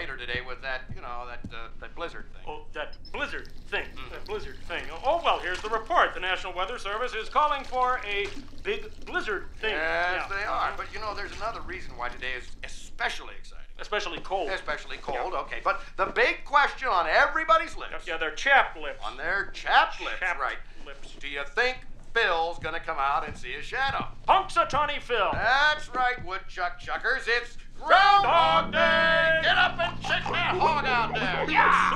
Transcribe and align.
later 0.00 0.16
today 0.16 0.40
with 0.46 0.62
that, 0.62 0.82
you 0.94 1.02
know, 1.02 1.26
that 1.28 1.40
uh, 1.54 1.68
that 1.80 1.94
blizzard 1.94 2.24
thing. 2.32 2.42
Oh, 2.48 2.62
that 2.72 2.96
blizzard 3.12 3.50
thing. 3.68 3.84
Mm. 3.94 4.10
That 4.12 4.24
blizzard 4.24 4.56
thing. 4.66 4.82
Oh, 5.04 5.20
well, 5.22 5.38
here's 5.40 5.60
the 5.60 5.68
report. 5.68 6.14
The 6.14 6.20
National 6.20 6.54
Weather 6.54 6.78
Service 6.78 7.12
is 7.14 7.28
calling 7.28 7.64
for 7.64 8.00
a 8.06 8.26
big 8.62 8.88
blizzard 9.04 9.44
thing. 9.60 9.72
Yes, 9.72 10.24
Yeah. 10.30 10.36
they 10.36 10.44
are. 10.44 10.72
But 10.74 10.86
you 10.94 11.00
know, 11.00 11.14
there's 11.14 11.36
another 11.36 11.60
reason 11.60 11.94
why 11.98 12.08
today 12.08 12.32
is 12.38 12.44
especially 12.64 13.34
exciting. 13.38 13.58
Especially 13.78 14.20
cold. 14.20 14.48
Especially 14.50 14.96
cold, 14.98 15.34
okay. 15.34 15.60
But 15.62 15.82
the 15.98 16.06
big 16.06 16.44
question 16.46 16.88
on 16.88 17.06
everybody's 17.06 17.76
lips, 17.76 18.06
Yeah, 18.06 18.16
they're 18.16 18.30
chapped 18.34 18.78
lips. 18.78 19.04
on 19.04 19.18
their 19.18 19.50
chapped 19.52 20.00
lips, 20.00 20.18
Chapped 20.20 20.40
right? 20.40 20.56
lips. 20.86 21.12
Do 21.20 21.28
you 21.28 21.42
think 21.54 21.76
Phil's 22.14 22.58
gonna 22.58 22.80
come 22.80 22.98
out 22.98 23.26
and 23.26 23.36
see 23.36 23.54
a 23.54 23.62
shadow? 23.62 24.06
Punxsutawney 24.26 25.00
Phil. 25.02 25.30
That's 25.32 25.88
right, 25.90 26.22
woodchuck 26.24 26.78
chuckers. 26.78 27.22
It's 27.26 27.56
Groundhog 27.84 28.72
Day. 28.72 29.40
Get 29.42 29.56
up 29.56 29.78
and 29.78 30.02
shake 30.02 30.24
that 30.32 30.54
hog 30.58 30.84
out 30.84 31.14
there. 31.14 31.50
Yeah. 31.50 31.90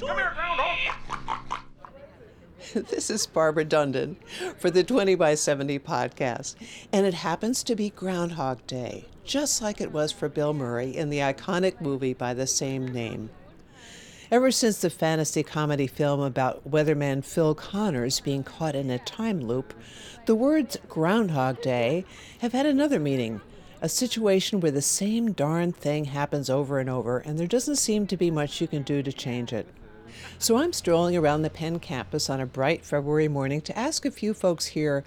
Come 0.00 0.16
here, 0.16 0.32
groundhog. 0.34 1.58
This 2.90 3.08
is 3.08 3.26
Barbara 3.26 3.64
Dundon 3.64 4.16
for 4.58 4.70
the 4.70 4.84
20 4.84 5.14
by 5.14 5.34
70 5.34 5.78
podcast, 5.78 6.54
and 6.92 7.06
it 7.06 7.14
happens 7.14 7.62
to 7.62 7.74
be 7.74 7.90
Groundhog 7.90 8.66
Day, 8.66 9.06
just 9.24 9.62
like 9.62 9.80
it 9.80 9.90
was 9.90 10.12
for 10.12 10.28
Bill 10.28 10.52
Murray 10.52 10.94
in 10.94 11.08
the 11.08 11.20
iconic 11.20 11.80
movie 11.80 12.12
by 12.12 12.34
the 12.34 12.46
same 12.46 12.86
name. 12.86 13.30
Ever 14.30 14.50
since 14.50 14.78
the 14.78 14.90
fantasy 14.90 15.42
comedy 15.42 15.86
film 15.86 16.20
about 16.20 16.70
weatherman 16.70 17.24
Phil 17.24 17.54
Connors 17.54 18.20
being 18.20 18.42
caught 18.42 18.74
in 18.74 18.90
a 18.90 18.98
time 18.98 19.40
loop, 19.40 19.72
the 20.26 20.34
words 20.34 20.76
Groundhog 20.88 21.62
Day 21.62 22.04
have 22.40 22.52
had 22.52 22.66
another 22.66 23.00
meaning 23.00 23.40
a 23.80 23.88
situation 23.88 24.60
where 24.60 24.70
the 24.70 24.82
same 24.82 25.32
darn 25.32 25.72
thing 25.72 26.06
happens 26.06 26.50
over 26.50 26.78
and 26.78 26.90
over, 26.90 27.18
and 27.18 27.38
there 27.38 27.46
doesn't 27.46 27.76
seem 27.76 28.06
to 28.06 28.16
be 28.16 28.30
much 28.30 28.60
you 28.60 28.66
can 28.66 28.82
do 28.82 29.02
to 29.02 29.12
change 29.12 29.52
it. 29.52 29.66
So 30.38 30.56
I'm 30.56 30.72
strolling 30.72 31.16
around 31.16 31.42
the 31.42 31.50
Penn 31.50 31.78
campus 31.78 32.28
on 32.28 32.40
a 32.40 32.46
bright 32.46 32.84
February 32.84 33.28
morning 33.28 33.60
to 33.62 33.78
ask 33.78 34.04
a 34.04 34.10
few 34.10 34.34
folks 34.34 34.66
here 34.66 35.04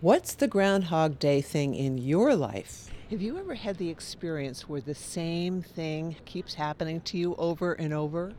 what's 0.00 0.34
the 0.34 0.48
Groundhog 0.48 1.18
Day 1.18 1.40
thing 1.40 1.74
in 1.74 1.98
your 1.98 2.34
life? 2.34 2.90
Have 3.10 3.22
you 3.22 3.38
ever 3.38 3.54
had 3.54 3.78
the 3.78 3.88
experience 3.88 4.68
where 4.68 4.80
the 4.80 4.94
same 4.94 5.62
thing 5.62 6.16
keeps 6.24 6.54
happening 6.54 7.00
to 7.02 7.16
you 7.16 7.34
over 7.36 7.72
and 7.72 7.92
over? 7.92 8.32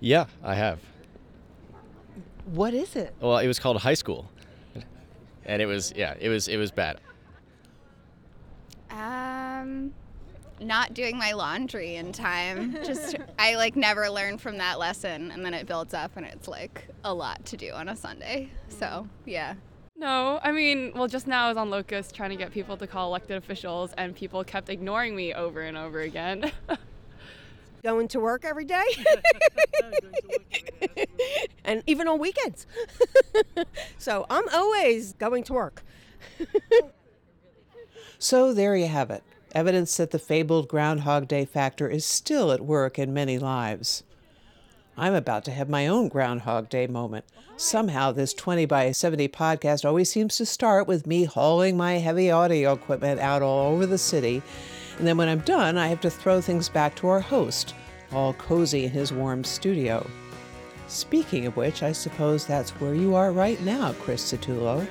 Yeah, 0.00 0.26
I 0.42 0.54
have. 0.54 0.80
What 2.46 2.74
is 2.74 2.96
it? 2.96 3.14
Well, 3.20 3.38
it 3.38 3.46
was 3.46 3.58
called 3.58 3.78
high 3.78 3.94
school, 3.94 4.30
and 5.44 5.62
it 5.62 5.66
was 5.66 5.92
yeah, 5.96 6.14
it 6.20 6.28
was 6.28 6.48
it 6.48 6.56
was 6.56 6.70
bad. 6.70 7.00
Um, 8.94 9.92
not 10.60 10.94
doing 10.94 11.18
my 11.18 11.32
laundry 11.32 11.96
in 11.96 12.12
time. 12.12 12.74
Just 12.84 13.16
I 13.38 13.56
like 13.56 13.76
never 13.76 14.08
learn 14.08 14.38
from 14.38 14.58
that 14.58 14.78
lesson, 14.78 15.30
and 15.32 15.44
then 15.44 15.52
it 15.52 15.66
builds 15.66 15.94
up, 15.94 16.12
and 16.16 16.24
it's 16.24 16.48
like 16.48 16.86
a 17.04 17.12
lot 17.12 17.44
to 17.46 17.56
do 17.56 17.72
on 17.72 17.88
a 17.88 17.96
Sunday. 17.96 18.50
So 18.68 19.08
yeah. 19.24 19.54
No, 19.96 20.40
I 20.42 20.52
mean, 20.52 20.92
well, 20.94 21.06
just 21.06 21.26
now 21.26 21.46
I 21.46 21.48
was 21.48 21.56
on 21.56 21.70
Locust 21.70 22.14
trying 22.14 22.30
to 22.30 22.36
get 22.36 22.52
people 22.52 22.76
to 22.76 22.86
call 22.86 23.08
elected 23.08 23.36
officials, 23.36 23.92
and 23.96 24.14
people 24.14 24.42
kept 24.44 24.68
ignoring 24.68 25.14
me 25.14 25.34
over 25.34 25.60
and 25.60 25.76
over 25.76 26.00
again. 26.00 26.50
going 27.82 28.08
to 28.08 28.18
work 28.18 28.46
every 28.46 28.64
day 28.64 28.82
and 31.66 31.82
even 31.86 32.08
on 32.08 32.18
weekends 32.18 32.66
so 33.98 34.24
i'm 34.30 34.48
always 34.54 35.12
going 35.12 35.44
to 35.44 35.52
work 35.52 35.84
So 38.18 38.52
there 38.54 38.76
you 38.76 38.88
have 38.88 39.10
it 39.10 39.22
evidence 39.54 39.96
that 39.96 40.10
the 40.10 40.18
fabled 40.18 40.68
Groundhog 40.68 41.28
Day 41.28 41.44
factor 41.44 41.88
is 41.88 42.04
still 42.04 42.50
at 42.50 42.60
work 42.60 42.98
in 42.98 43.14
many 43.14 43.38
lives. 43.38 44.02
I'm 44.96 45.14
about 45.14 45.44
to 45.46 45.50
have 45.50 45.68
my 45.68 45.86
own 45.86 46.08
Groundhog 46.08 46.68
Day 46.68 46.86
moment. 46.86 47.24
Somehow, 47.56 48.12
this 48.12 48.34
20 48.34 48.66
by 48.66 48.90
70 48.92 49.28
podcast 49.28 49.84
always 49.84 50.10
seems 50.10 50.36
to 50.36 50.46
start 50.46 50.86
with 50.86 51.06
me 51.06 51.24
hauling 51.24 51.76
my 51.76 51.94
heavy 51.94 52.30
audio 52.30 52.72
equipment 52.72 53.20
out 53.20 53.42
all 53.42 53.72
over 53.72 53.86
the 53.86 53.98
city. 53.98 54.42
And 54.98 55.06
then 55.06 55.16
when 55.16 55.28
I'm 55.28 55.40
done, 55.40 55.78
I 55.78 55.88
have 55.88 56.00
to 56.02 56.10
throw 56.10 56.40
things 56.40 56.68
back 56.68 56.94
to 56.96 57.08
our 57.08 57.20
host, 57.20 57.74
all 58.12 58.34
cozy 58.34 58.84
in 58.84 58.90
his 58.90 59.12
warm 59.12 59.42
studio. 59.42 60.08
Speaking 60.86 61.46
of 61.46 61.56
which, 61.56 61.82
I 61.82 61.92
suppose 61.92 62.46
that's 62.46 62.70
where 62.72 62.94
you 62.94 63.14
are 63.14 63.32
right 63.32 63.60
now, 63.62 63.94
Chris 63.94 64.32
Satullo. 64.32 64.86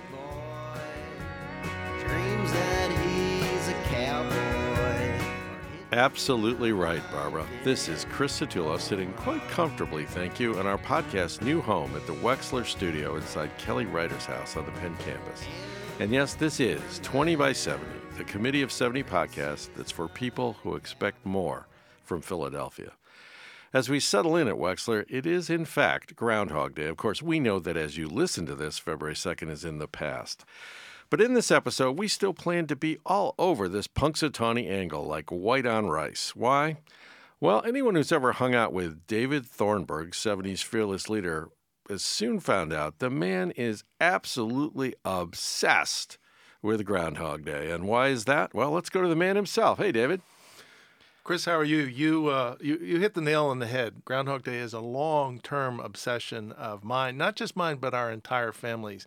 Absolutely 5.93 6.71
right, 6.71 7.03
Barbara. 7.11 7.45
This 7.63 7.87
is 7.87 8.07
Chris 8.09 8.41
Satullo 8.41 8.79
sitting 8.79 9.13
quite 9.13 9.47
comfortably, 9.47 10.05
thank 10.05 10.39
you, 10.39 10.59
in 10.59 10.65
our 10.65 10.79
podcast 10.79 11.43
new 11.43 11.61
home 11.61 11.95
at 11.95 12.07
the 12.07 12.15
Wexler 12.15 12.65
Studio 12.65 13.15
inside 13.15 13.55
Kelly 13.59 13.85
Writer's 13.85 14.25
house 14.25 14.57
on 14.57 14.65
the 14.65 14.71
Penn 14.71 14.95
campus. 14.97 15.43
And 15.99 16.11
yes, 16.11 16.33
this 16.33 16.59
is 16.59 16.99
20 17.03 17.35
by 17.35 17.53
70, 17.53 17.85
the 18.17 18.23
Committee 18.23 18.63
of 18.63 18.71
70 18.71 19.03
podcast 19.03 19.69
that's 19.77 19.91
for 19.91 20.07
people 20.07 20.53
who 20.63 20.75
expect 20.75 21.23
more 21.27 21.67
from 22.03 22.23
Philadelphia. 22.23 22.93
As 23.71 23.87
we 23.87 23.99
settle 23.99 24.35
in 24.35 24.47
at 24.47 24.55
Wexler, 24.55 25.05
it 25.09 25.27
is 25.27 25.51
in 25.51 25.63
fact 25.63 26.15
Groundhog 26.15 26.73
Day. 26.73 26.87
Of 26.87 26.97
course, 26.97 27.21
we 27.21 27.39
know 27.39 27.59
that 27.59 27.77
as 27.77 27.97
you 27.97 28.07
listen 28.07 28.47
to 28.47 28.55
this, 28.55 28.79
February 28.79 29.13
2nd 29.13 29.51
is 29.51 29.63
in 29.63 29.77
the 29.77 29.87
past. 29.87 30.43
But 31.13 31.21
in 31.21 31.35
this 31.35 31.51
episode, 31.51 31.99
we 31.99 32.07
still 32.07 32.33
plan 32.33 32.65
to 32.65 32.75
be 32.75 32.97
all 33.05 33.35
over 33.37 33.69
this 33.69 33.85
Punxsutawney 33.85 34.67
angle 34.67 35.03
like 35.03 35.29
white 35.29 35.67
on 35.67 35.85
rice. 35.85 36.35
Why? 36.35 36.77
Well, 37.39 37.61
anyone 37.63 37.93
who's 37.93 38.11
ever 38.11 38.31
hung 38.31 38.55
out 38.55 38.73
with 38.73 39.05
David 39.05 39.45
Thornburg, 39.45 40.13
70s 40.13 40.63
fearless 40.63 41.09
leader, 41.09 41.49
has 41.87 42.01
soon 42.01 42.39
found 42.39 42.73
out 42.73 42.97
the 42.97 43.11
man 43.11 43.51
is 43.51 43.83
absolutely 44.01 44.95
obsessed 45.05 46.17
with 46.63 46.83
Groundhog 46.83 47.45
Day. 47.45 47.69
And 47.69 47.83
why 47.83 48.07
is 48.07 48.25
that? 48.25 48.55
Well, 48.55 48.71
let's 48.71 48.89
go 48.89 49.03
to 49.03 49.07
the 49.07 49.15
man 49.15 49.35
himself. 49.35 49.77
Hey, 49.77 49.91
David. 49.91 50.19
Chris, 51.23 51.45
how 51.45 51.59
are 51.59 51.63
you? 51.63 51.83
You, 51.83 52.29
uh, 52.29 52.55
you 52.59 52.79
you 52.79 52.99
hit 52.99 53.13
the 53.13 53.21
nail 53.21 53.45
on 53.45 53.59
the 53.59 53.67
head. 53.67 54.03
Groundhog 54.03 54.45
Day 54.45 54.57
is 54.57 54.73
a 54.73 54.79
long-term 54.79 55.79
obsession 55.79 56.51
of 56.53 56.83
mine, 56.83 57.17
not 57.17 57.35
just 57.35 57.55
mine, 57.55 57.77
but 57.77 57.93
our 57.93 58.11
entire 58.11 58.51
families. 58.51 59.05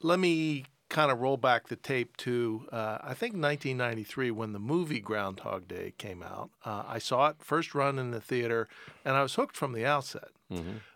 Let 0.00 0.20
me 0.20 0.64
kind 0.88 1.10
of 1.10 1.20
roll 1.20 1.36
back 1.36 1.68
the 1.68 1.76
tape 1.76 2.16
to 2.18 2.66
uh, 2.72 2.98
I 3.02 3.14
think 3.14 3.34
1993 3.34 4.30
when 4.30 4.52
the 4.52 4.58
movie 4.58 5.00
Groundhog 5.00 5.68
Day 5.68 5.92
came 5.98 6.22
out. 6.22 6.50
Uh, 6.64 6.82
I 6.86 6.98
saw 6.98 7.28
it 7.28 7.36
first 7.40 7.74
run 7.74 7.98
in 7.98 8.10
the 8.10 8.20
theater, 8.20 8.68
and 9.04 9.14
I 9.16 9.22
was 9.22 9.34
hooked 9.34 9.56
from 9.56 9.72
the 9.72 9.84
outset. 9.84 10.28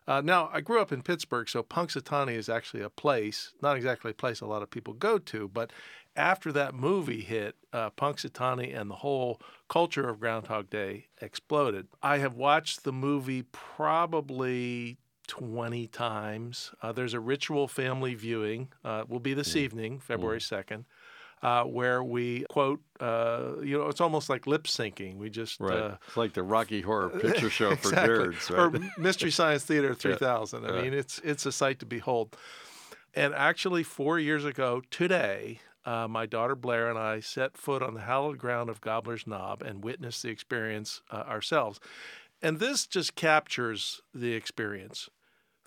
Uh, 0.08 0.20
now, 0.22 0.48
I 0.52 0.62
grew 0.62 0.80
up 0.80 0.92
in 0.92 1.02
Pittsburgh, 1.02 1.48
so 1.48 1.62
Punxsutawney 1.62 2.34
is 2.34 2.48
actually 2.48 2.82
a 2.82 2.88
place, 2.88 3.52
not 3.60 3.76
exactly 3.76 4.10
a 4.10 4.14
place 4.14 4.40
a 4.40 4.46
lot 4.46 4.62
of 4.62 4.70
people 4.70 4.94
go 4.94 5.18
to, 5.18 5.48
but 5.48 5.72
after 6.16 6.52
that 6.52 6.74
movie 6.74 7.20
hit, 7.20 7.56
uh, 7.72 7.90
Punxsutawney 7.90 8.78
and 8.78 8.90
the 8.90 8.96
whole 8.96 9.40
culture 9.68 10.08
of 10.08 10.20
Groundhog 10.20 10.70
Day 10.70 11.06
exploded. 11.20 11.86
I 12.02 12.18
have 12.18 12.34
watched 12.34 12.84
the 12.84 12.92
movie 12.92 13.42
probably 13.52 14.98
20 15.32 15.86
times. 15.86 16.72
Uh, 16.82 16.92
there's 16.92 17.14
a 17.14 17.20
ritual 17.20 17.66
family 17.66 18.14
viewing, 18.14 18.68
uh, 18.84 19.04
will 19.08 19.18
be 19.18 19.32
this 19.32 19.56
evening, 19.56 19.98
February 19.98 20.40
2nd. 20.40 20.84
Uh, 21.40 21.64
where 21.64 22.04
we 22.04 22.44
quote, 22.50 22.80
uh, 23.00 23.54
you 23.62 23.78
know, 23.78 23.88
it's 23.88 24.02
almost 24.02 24.28
like 24.28 24.46
lip 24.46 24.64
syncing. 24.64 25.16
We 25.16 25.30
just 25.30 25.58
Right. 25.58 25.78
uh, 25.78 25.96
it's 26.06 26.18
like 26.18 26.34
the 26.34 26.42
Rocky 26.42 26.82
Horror 26.82 27.08
Picture 27.22 27.48
Show 27.48 27.74
for 27.76 27.88
Exactly. 27.88 28.26
nerds, 28.26 28.50
right? 28.50 28.60
Or 28.60 29.02
Mystery 29.02 29.30
Science 29.30 29.64
Theater 29.64 29.94
3000. 30.04 30.66
I 30.66 30.82
mean, 30.82 30.92
it's 30.92 31.18
it's 31.24 31.46
a 31.46 31.50
sight 31.50 31.78
to 31.78 31.86
behold. 31.86 32.36
And 33.14 33.34
actually, 33.34 33.82
four 33.84 34.18
years 34.18 34.44
ago 34.44 34.82
today, 34.90 35.60
uh, 35.86 36.06
my 36.08 36.26
daughter 36.26 36.54
Blair 36.54 36.90
and 36.90 36.98
I 36.98 37.20
set 37.20 37.56
foot 37.56 37.82
on 37.82 37.94
the 37.94 38.02
hallowed 38.02 38.36
ground 38.36 38.68
of 38.68 38.82
Gobbler's 38.82 39.26
Knob 39.26 39.62
and 39.62 39.82
witnessed 39.82 40.22
the 40.22 40.28
experience 40.28 41.00
uh, 41.10 41.24
ourselves. 41.26 41.80
And 42.40 42.58
this 42.58 42.86
just 42.86 43.14
captures 43.14 44.00
the 44.14 44.34
experience. 44.34 45.08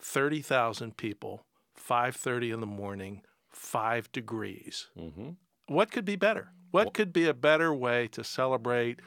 Thirty 0.08 0.42
thousand 0.42 0.98
people, 0.98 1.46
five 1.74 2.16
thirty 2.16 2.52
in 2.52 2.60
the 2.60 2.68
morning, 2.68 3.24
five 3.50 4.12
degrees. 4.12 4.88
mm-hmm. 4.98 5.32
What 5.68 5.92
could 5.92 6.06
be 6.06 6.16
better? 6.16 6.50
What 6.70 6.94
could 6.94 7.12
be 7.12 7.28
a 7.28 7.34
better 7.34 7.74
way 7.74 8.08
to 8.10 8.24
celebrate? 8.24 9.00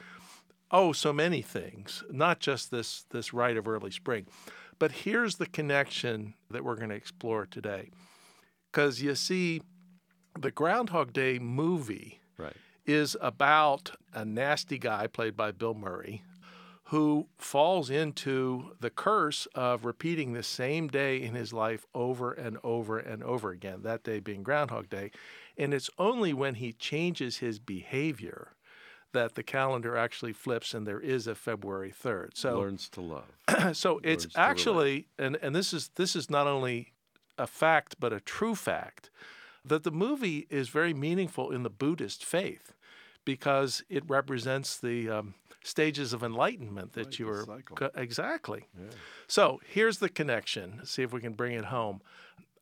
Oh, 0.73 0.93
so 0.93 1.13
many 1.13 1.41
things, 1.41 2.03
not 2.11 2.41
just 2.41 2.71
this 2.73 3.05
this 3.11 3.33
rite 3.33 3.57
of 3.57 3.69
early 3.69 3.93
spring. 3.93 4.27
But 4.81 4.91
here's 4.93 5.37
the 5.37 5.47
connection 5.47 6.35
that 6.51 6.65
we're 6.65 6.77
going 6.77 6.91
to 6.91 6.95
explore 6.97 7.47
today. 7.47 7.91
Because 8.71 9.01
you 9.01 9.15
see, 9.15 9.63
the 10.39 10.51
Groundhog 10.51 11.13
Day 11.13 11.39
movie 11.39 12.21
Right. 12.37 12.57
is 12.87 13.17
about 13.21 13.93
a 14.13 14.25
nasty 14.25 14.79
guy 14.79 15.07
played 15.07 15.37
by 15.37 15.53
Bill 15.53 15.75
Murray 15.75 16.23
who 16.89 17.27
falls 17.37 17.91
into 17.91 18.73
the 18.81 18.89
curse 18.89 19.47
of 19.55 19.85
repeating 19.85 20.33
the 20.33 20.43
same 20.43 20.89
day 20.89 21.21
in 21.21 21.35
his 21.35 21.53
life 21.53 21.87
over 21.95 22.33
and 22.33 22.57
over 22.65 22.99
and 22.99 23.23
over 23.23 23.51
again, 23.51 23.83
that 23.83 24.03
day 24.03 24.21
being 24.21 24.43
Groundhog 24.43 24.89
Day. 24.89 25.11
And 25.59 25.75
it's 25.75 25.91
only 25.99 26.33
when 26.33 26.55
he 26.55 26.73
changes 26.73 27.39
his 27.39 27.59
behavior 27.59 28.53
that 29.13 29.35
the 29.35 29.43
calendar 29.43 29.99
actually 29.99 30.33
flips 30.33 30.73
and 30.73 30.87
there 30.87 31.01
is 31.01 31.27
a 31.27 31.35
February 31.35 31.93
3rd. 31.93 32.31
So 32.35 32.59
Learns 32.59 32.89
to 32.91 33.03
love. 33.03 33.77
so 33.77 34.01
it's 34.03 34.25
Learns 34.25 34.37
actually 34.37 35.09
and 35.19 35.37
and 35.43 35.55
this 35.55 35.75
is 35.75 35.91
this 35.97 36.17
is 36.17 36.31
not 36.31 36.47
only 36.47 36.93
a 37.37 37.47
fact 37.47 37.97
but 38.01 38.15
a 38.15 38.21
true 38.21 38.55
fact 38.55 39.11
that 39.63 39.83
the 39.85 39.91
movie 39.91 40.47
is 40.49 40.71
very 40.71 40.95
meaningful 40.95 41.51
in 41.51 41.65
the 41.65 41.71
Buddhist 41.71 42.25
faith 42.25 42.73
because 43.27 43.83
it 43.91 44.03
represents 44.09 44.79
the 44.79 45.11
um, 45.11 45.35
stages 45.63 46.13
of 46.13 46.23
enlightenment 46.23 46.93
that 46.93 47.07
Right, 47.07 47.19
you 47.19 47.27
were 47.27 47.45
cycle. 47.45 47.91
exactly. 47.95 48.65
So 49.27 49.61
here's 49.67 49.99
the 49.99 50.09
connection. 50.09 50.81
See 50.85 51.03
if 51.03 51.13
we 51.13 51.21
can 51.21 51.35
bring 51.35 51.55
it 51.55 51.67
home. 51.67 52.01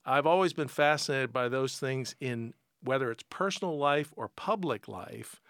I've 0.04 0.26
always 0.26 0.52
been 0.52 0.68
fascinated 0.68 1.32
by 1.32 1.48
those 1.48 1.78
things 1.78 2.14
in 2.20 2.54
whether 2.82 3.10
it's 3.10 3.24
personal 3.28 3.76
life 3.76 4.12
or 4.16 4.28
public 4.28 4.86
life 4.86 5.40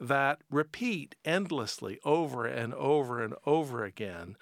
that 0.00 0.40
repeat 0.50 1.14
endlessly 1.24 2.00
over 2.04 2.46
and 2.46 2.74
over 2.74 3.22
and 3.22 3.34
over 3.46 3.84
again 3.84 4.36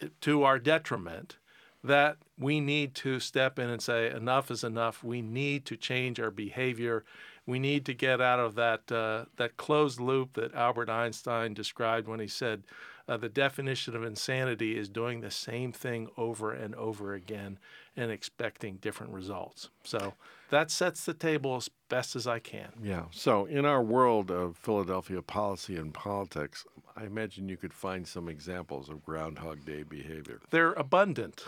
eh, 0.00 0.08
to 0.22 0.42
our 0.42 0.58
detriment 0.58 1.36
that 1.84 2.16
we 2.38 2.58
need 2.58 2.94
to 2.96 3.20
step 3.20 3.58
in 3.58 3.68
and 3.70 3.80
say 3.82 4.10
enough 4.10 4.50
is 4.50 4.64
enough 4.64 5.04
we 5.04 5.22
need 5.22 5.64
to 5.66 5.76
change 5.76 6.18
our 6.18 6.30
behavior 6.30 7.04
we 7.46 7.58
need 7.58 7.86
to 7.86 7.94
get 7.94 8.20
out 8.20 8.40
of 8.40 8.54
that 8.56 8.90
uh, 8.90 9.26
that 9.36 9.56
closed 9.56 10.00
loop 10.00 10.34
that 10.34 10.54
Albert 10.54 10.90
Einstein 10.90 11.54
described 11.54 12.08
when 12.08 12.20
he 12.20 12.26
said 12.26 12.64
uh, 13.08 13.16
the 13.16 13.28
definition 13.28 13.94
of 13.94 14.02
insanity 14.02 14.76
is 14.76 14.88
doing 14.88 15.20
the 15.20 15.30
same 15.30 15.72
thing 15.72 16.08
over 16.16 16.52
and 16.52 16.74
over 16.74 17.14
again 17.14 17.58
and 17.96 18.10
expecting 18.10 18.76
different 18.76 19.12
results 19.12 19.70
so 19.84 20.14
that 20.50 20.70
sets 20.70 21.04
the 21.04 21.14
table 21.14 21.56
as 21.56 21.70
best 21.88 22.16
as 22.16 22.26
I 22.26 22.38
can 22.40 22.72
Yeah. 22.82 23.04
So, 23.10 23.46
in 23.46 23.64
our 23.64 23.82
world 23.82 24.30
of 24.30 24.56
Philadelphia 24.56 25.22
policy 25.22 25.76
and 25.76 25.94
politics, 25.94 26.64
I 26.96 27.04
imagine 27.04 27.48
you 27.48 27.58
could 27.58 27.74
find 27.74 28.08
some 28.08 28.28
examples 28.28 28.88
of 28.88 29.04
Groundhog 29.04 29.64
Day 29.66 29.82
behavior. 29.82 30.40
they're 30.50 30.72
abundant. 30.72 31.44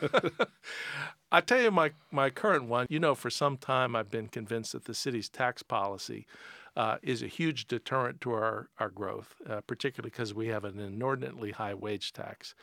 I 1.32 1.42
tell 1.42 1.60
you, 1.60 1.70
my, 1.70 1.92
my 2.10 2.30
current 2.30 2.64
one, 2.64 2.86
you 2.88 2.98
know, 2.98 3.14
for 3.14 3.28
some 3.28 3.58
time 3.58 3.94
I've 3.94 4.10
been 4.10 4.28
convinced 4.28 4.72
that 4.72 4.86
the 4.86 4.94
city's 4.94 5.28
tax 5.28 5.62
policy 5.62 6.26
uh, 6.74 6.96
is 7.02 7.22
a 7.22 7.26
huge 7.26 7.66
deterrent 7.66 8.20
to 8.22 8.32
our, 8.32 8.68
our 8.78 8.88
growth, 8.88 9.34
uh, 9.48 9.60
particularly 9.62 10.10
because 10.10 10.32
we 10.32 10.46
have 10.48 10.64
an 10.64 10.78
inordinately 10.78 11.50
high 11.50 11.74
wage 11.74 12.12
tax. 12.12 12.54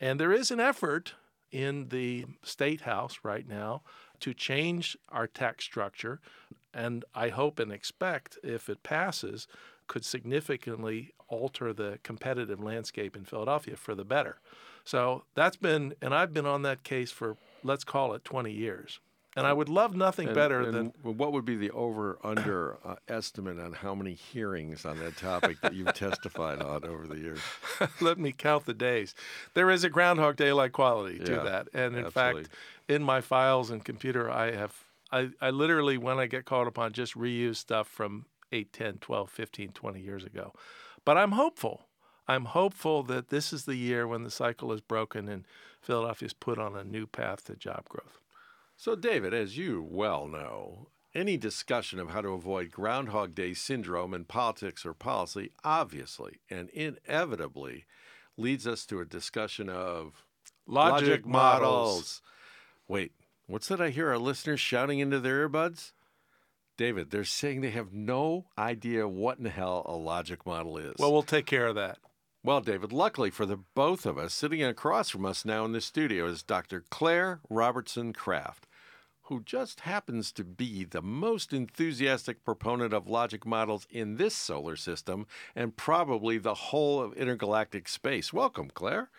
And 0.00 0.18
there 0.18 0.32
is 0.32 0.50
an 0.50 0.58
effort 0.58 1.14
in 1.52 1.88
the 1.90 2.24
state 2.42 2.82
house 2.82 3.20
right 3.22 3.48
now 3.48 3.82
to 4.20 4.34
change 4.34 4.96
our 5.10 5.26
tax 5.26 5.64
structure. 5.64 6.20
And 6.74 7.04
I 7.14 7.28
hope 7.28 7.58
and 7.58 7.72
expect, 7.72 8.38
if 8.42 8.68
it 8.68 8.82
passes, 8.82 9.46
could 9.88 10.04
significantly 10.04 11.12
alter 11.28 11.72
the 11.72 11.98
competitive 12.02 12.60
landscape 12.62 13.16
in 13.16 13.24
Philadelphia 13.24 13.76
for 13.76 13.94
the 13.94 14.04
better. 14.04 14.38
So 14.84 15.24
that's 15.34 15.56
been, 15.56 15.94
and 16.00 16.14
I've 16.14 16.32
been 16.32 16.46
on 16.46 16.62
that 16.62 16.82
case 16.84 17.10
for, 17.10 17.36
let's 17.62 17.84
call 17.84 18.14
it 18.14 18.24
20 18.24 18.50
years. 18.52 19.00
And 19.36 19.46
I 19.46 19.52
would 19.52 19.68
love 19.68 19.94
nothing 19.94 20.28
And- 20.28 20.34
better 20.34 20.62
and 20.62 20.74
than 20.74 20.86
what 21.16 21.32
would 21.32 21.44
be 21.44 21.54
the 21.54 21.70
over 21.70 22.18
under 22.24 22.78
uh, 22.84 22.96
estimate 23.06 23.60
on 23.60 23.72
how 23.72 23.94
many 23.94 24.14
hearings 24.14 24.84
on 24.84 24.98
that 25.00 25.16
topic 25.16 25.60
that 25.60 25.74
you've 25.74 25.94
testified 25.94 26.60
on 26.60 26.84
over 26.84 27.06
the 27.06 27.18
years? 27.18 27.38
let 28.00 28.18
me 28.18 28.32
count 28.32 28.64
the 28.64 28.74
days. 28.74 29.14
There 29.54 29.70
is 29.70 29.84
a 29.84 29.90
Groundhog 29.90 30.36
Day 30.36 30.52
like 30.52 30.72
quality 30.72 31.18
to 31.20 31.32
Yeah, 31.32 31.42
that. 31.44 31.68
And 31.74 31.94
in 31.96 32.06
absolutely. 32.06 32.44
fact, 32.44 32.54
in 32.88 33.02
my 33.04 33.20
files 33.20 33.70
and 33.70 33.84
computer, 33.84 34.28
I 34.30 34.52
have, 34.52 34.74
I, 35.12 35.28
I 35.40 35.50
literally, 35.50 35.98
when 35.98 36.18
I 36.18 36.26
get 36.26 36.44
called 36.44 36.66
upon, 36.66 36.92
just 36.92 37.14
reuse 37.14 37.56
stuff 37.56 37.86
from 37.86 38.24
8, 38.52 38.72
10, 38.72 38.98
12, 38.98 39.30
15, 39.30 39.68
20 39.70 40.00
years 40.00 40.24
ago. 40.24 40.52
But 41.04 41.16
I'm 41.16 41.32
hopeful. 41.32 41.86
I'm 42.26 42.46
hopeful 42.46 43.02
that 43.04 43.28
this 43.28 43.52
is 43.52 43.64
the 43.64 43.76
year 43.76 44.06
when 44.06 44.22
the 44.22 44.30
cycle 44.30 44.72
is 44.72 44.80
broken 44.80 45.28
and 45.28 45.46
Philadelphia 45.80 46.26
is 46.26 46.32
put 46.34 46.58
on 46.58 46.76
a 46.76 46.84
new 46.84 47.06
path 47.06 47.44
to 47.44 47.56
job 47.56 47.88
growth. 47.88 48.20
So, 48.76 48.94
David, 48.94 49.32
as 49.32 49.56
you 49.56 49.82
well 49.82 50.26
know, 50.26 50.88
any 51.14 51.36
discussion 51.36 51.98
of 51.98 52.10
how 52.10 52.20
to 52.20 52.28
avoid 52.28 52.70
Groundhog 52.70 53.34
Day 53.34 53.54
syndrome 53.54 54.12
in 54.12 54.24
politics 54.24 54.84
or 54.84 54.92
policy 54.94 55.50
obviously 55.64 56.40
and 56.50 56.68
inevitably 56.70 57.86
leads 58.36 58.66
us 58.66 58.84
to 58.86 59.00
a 59.00 59.04
discussion 59.04 59.68
of 59.68 60.24
Logic 60.66 61.24
models. 61.24 62.20
Wait, 62.86 63.12
what's 63.46 63.68
that 63.68 63.80
I 63.80 63.88
hear 63.88 64.10
our 64.10 64.18
listeners 64.18 64.60
shouting 64.60 64.98
into 64.98 65.18
their 65.18 65.48
earbuds? 65.48 65.92
David, 66.78 67.10
they're 67.10 67.24
saying 67.24 67.60
they 67.60 67.70
have 67.70 67.92
no 67.92 68.46
idea 68.56 69.06
what 69.06 69.36
in 69.36 69.44
the 69.44 69.50
hell 69.50 69.82
a 69.84 69.96
logic 69.96 70.46
model 70.46 70.78
is. 70.78 70.94
Well, 70.98 71.12
we'll 71.12 71.22
take 71.24 71.44
care 71.44 71.66
of 71.66 71.74
that. 71.74 71.98
Well, 72.44 72.60
David, 72.60 72.92
luckily 72.92 73.30
for 73.30 73.44
the 73.44 73.58
both 73.74 74.06
of 74.06 74.16
us, 74.16 74.32
sitting 74.32 74.62
across 74.62 75.10
from 75.10 75.26
us 75.26 75.44
now 75.44 75.64
in 75.64 75.72
the 75.72 75.80
studio 75.80 76.26
is 76.26 76.44
Dr. 76.44 76.84
Claire 76.88 77.40
Robertson 77.50 78.12
Kraft, 78.12 78.68
who 79.22 79.42
just 79.42 79.80
happens 79.80 80.30
to 80.32 80.44
be 80.44 80.84
the 80.84 81.02
most 81.02 81.52
enthusiastic 81.52 82.44
proponent 82.44 82.94
of 82.94 83.08
logic 83.08 83.44
models 83.44 83.88
in 83.90 84.16
this 84.16 84.36
solar 84.36 84.76
system 84.76 85.26
and 85.56 85.76
probably 85.76 86.38
the 86.38 86.54
whole 86.54 87.02
of 87.02 87.12
intergalactic 87.14 87.88
space. 87.88 88.32
Welcome, 88.32 88.70
Claire. 88.72 89.10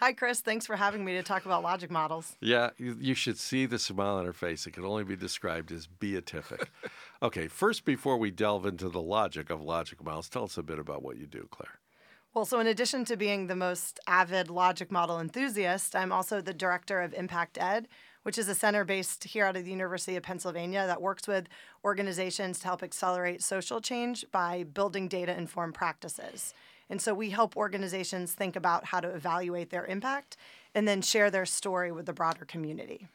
Hi, 0.00 0.12
Chris. 0.12 0.40
Thanks 0.40 0.64
for 0.64 0.76
having 0.76 1.04
me 1.04 1.14
to 1.14 1.24
talk 1.24 1.44
about 1.44 1.64
logic 1.64 1.90
models. 1.90 2.36
Yeah, 2.40 2.70
you, 2.78 2.96
you 3.00 3.14
should 3.14 3.36
see 3.36 3.66
the 3.66 3.80
smile 3.80 4.14
on 4.14 4.26
her 4.26 4.32
face. 4.32 4.64
It 4.64 4.70
can 4.70 4.84
only 4.84 5.02
be 5.02 5.16
described 5.16 5.72
as 5.72 5.88
beatific. 5.88 6.70
okay, 7.22 7.48
first, 7.48 7.84
before 7.84 8.16
we 8.16 8.30
delve 8.30 8.64
into 8.64 8.88
the 8.88 9.02
logic 9.02 9.50
of 9.50 9.60
logic 9.60 10.04
models, 10.04 10.28
tell 10.28 10.44
us 10.44 10.56
a 10.56 10.62
bit 10.62 10.78
about 10.78 11.02
what 11.02 11.16
you 11.16 11.26
do, 11.26 11.48
Claire. 11.50 11.80
Well, 12.32 12.44
so 12.44 12.60
in 12.60 12.68
addition 12.68 13.04
to 13.06 13.16
being 13.16 13.48
the 13.48 13.56
most 13.56 13.98
avid 14.06 14.50
logic 14.50 14.92
model 14.92 15.18
enthusiast, 15.18 15.96
I'm 15.96 16.12
also 16.12 16.40
the 16.40 16.54
director 16.54 17.00
of 17.00 17.12
Impact 17.12 17.58
Ed, 17.60 17.88
which 18.22 18.38
is 18.38 18.46
a 18.46 18.54
center 18.54 18.84
based 18.84 19.24
here 19.24 19.46
out 19.46 19.56
of 19.56 19.64
the 19.64 19.70
University 19.72 20.14
of 20.14 20.22
Pennsylvania 20.22 20.86
that 20.86 21.02
works 21.02 21.26
with 21.26 21.48
organizations 21.84 22.60
to 22.60 22.66
help 22.68 22.84
accelerate 22.84 23.42
social 23.42 23.80
change 23.80 24.24
by 24.30 24.62
building 24.62 25.08
data 25.08 25.36
informed 25.36 25.74
practices. 25.74 26.54
And 26.90 27.00
so 27.00 27.14
we 27.14 27.30
help 27.30 27.56
organizations 27.56 28.32
think 28.32 28.56
about 28.56 28.86
how 28.86 29.00
to 29.00 29.08
evaluate 29.08 29.70
their 29.70 29.86
impact 29.86 30.36
and 30.74 30.86
then 30.86 31.02
share 31.02 31.30
their 31.30 31.46
story 31.46 31.92
with 31.92 32.06
the 32.06 32.12
broader 32.12 32.44
community. 32.44 33.08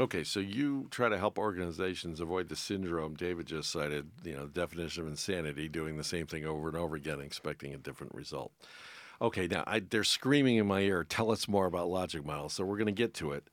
Okay, 0.00 0.22
so 0.22 0.38
you 0.38 0.86
try 0.90 1.08
to 1.08 1.18
help 1.18 1.38
organizations 1.38 2.20
avoid 2.20 2.48
the 2.48 2.56
syndrome 2.56 3.14
David 3.14 3.46
just 3.46 3.70
cited, 3.70 4.10
you 4.22 4.34
know, 4.34 4.44
the 4.46 4.60
definition 4.60 5.02
of 5.02 5.08
insanity, 5.08 5.68
doing 5.68 5.96
the 5.96 6.04
same 6.04 6.26
thing 6.26 6.44
over 6.44 6.68
and 6.68 6.76
over 6.76 6.94
again, 6.94 7.20
expecting 7.20 7.74
a 7.74 7.78
different 7.78 8.14
result. 8.14 8.52
Okay, 9.20 9.48
now 9.48 9.64
I, 9.66 9.80
they're 9.80 10.04
screaming 10.04 10.56
in 10.56 10.66
my 10.66 10.80
ear, 10.80 11.04
tell 11.04 11.32
us 11.32 11.48
more 11.48 11.66
about 11.66 11.88
logic 11.88 12.24
models. 12.24 12.52
So 12.52 12.64
we're 12.64 12.76
going 12.76 12.86
to 12.86 12.92
get 12.92 13.14
to 13.14 13.32
it, 13.32 13.48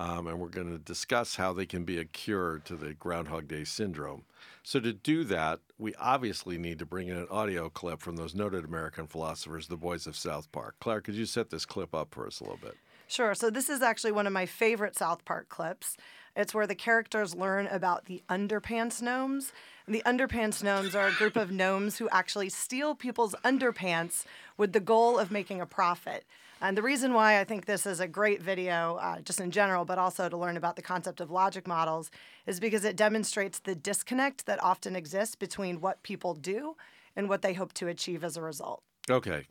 um, 0.00 0.26
and 0.28 0.40
we're 0.40 0.48
going 0.48 0.70
to 0.70 0.78
discuss 0.78 1.36
how 1.36 1.52
they 1.52 1.66
can 1.66 1.84
be 1.84 1.98
a 1.98 2.06
cure 2.06 2.62
to 2.64 2.74
the 2.74 2.94
Groundhog 2.94 3.46
Day 3.46 3.64
syndrome. 3.64 4.22
So 4.62 4.80
to 4.80 4.94
do 4.94 5.24
that, 5.24 5.60
we 5.78 5.94
obviously 5.96 6.56
need 6.56 6.78
to 6.78 6.86
bring 6.86 7.08
in 7.08 7.18
an 7.18 7.26
audio 7.30 7.68
clip 7.68 8.00
from 8.00 8.16
those 8.16 8.34
noted 8.34 8.64
American 8.64 9.06
philosophers, 9.06 9.68
the 9.68 9.76
boys 9.76 10.06
of 10.06 10.16
South 10.16 10.50
Park. 10.52 10.76
Claire, 10.80 11.02
could 11.02 11.16
you 11.16 11.26
set 11.26 11.50
this 11.50 11.66
clip 11.66 11.94
up 11.94 12.14
for 12.14 12.26
us 12.26 12.40
a 12.40 12.44
little 12.44 12.58
bit? 12.58 12.78
Sure. 13.08 13.34
So 13.34 13.50
this 13.50 13.68
is 13.68 13.82
actually 13.82 14.12
one 14.12 14.26
of 14.26 14.32
my 14.32 14.46
favorite 14.46 14.96
South 14.96 15.22
Park 15.26 15.50
clips. 15.50 15.98
It's 16.34 16.54
where 16.54 16.66
the 16.66 16.74
characters 16.74 17.34
learn 17.34 17.66
about 17.66 18.06
the 18.06 18.22
underpants 18.30 19.02
gnomes. 19.02 19.52
And 19.84 19.94
the 19.94 20.02
underpants 20.06 20.62
gnomes 20.62 20.94
are 20.94 21.08
a 21.08 21.12
group 21.12 21.36
of 21.36 21.50
gnomes 21.50 21.98
who 21.98 22.08
actually 22.08 22.48
steal 22.48 22.94
people's 22.94 23.34
underpants 23.44 24.24
with 24.56 24.72
the 24.72 24.80
goal 24.80 25.18
of 25.18 25.30
making 25.30 25.60
a 25.60 25.66
profit. 25.66 26.24
And 26.62 26.76
the 26.76 26.82
reason 26.82 27.14
why 27.14 27.40
I 27.40 27.44
think 27.44 27.64
this 27.64 27.86
is 27.86 28.00
a 28.00 28.06
great 28.06 28.42
video, 28.42 28.96
uh, 28.96 29.20
just 29.20 29.40
in 29.40 29.50
general, 29.50 29.86
but 29.86 29.98
also 29.98 30.28
to 30.28 30.36
learn 30.36 30.58
about 30.58 30.76
the 30.76 30.82
concept 30.82 31.20
of 31.20 31.30
logic 31.30 31.66
models, 31.66 32.10
is 32.46 32.60
because 32.60 32.84
it 32.84 32.96
demonstrates 32.96 33.60
the 33.60 33.74
disconnect 33.74 34.44
that 34.44 34.62
often 34.62 34.94
exists 34.94 35.34
between 35.34 35.80
what 35.80 36.02
people 36.02 36.34
do 36.34 36.76
and 37.16 37.28
what 37.30 37.40
they 37.40 37.54
hope 37.54 37.72
to 37.74 37.88
achieve 37.88 38.22
as 38.22 38.36
a 38.36 38.42
result. 38.42 38.82
Okay, 39.10 39.46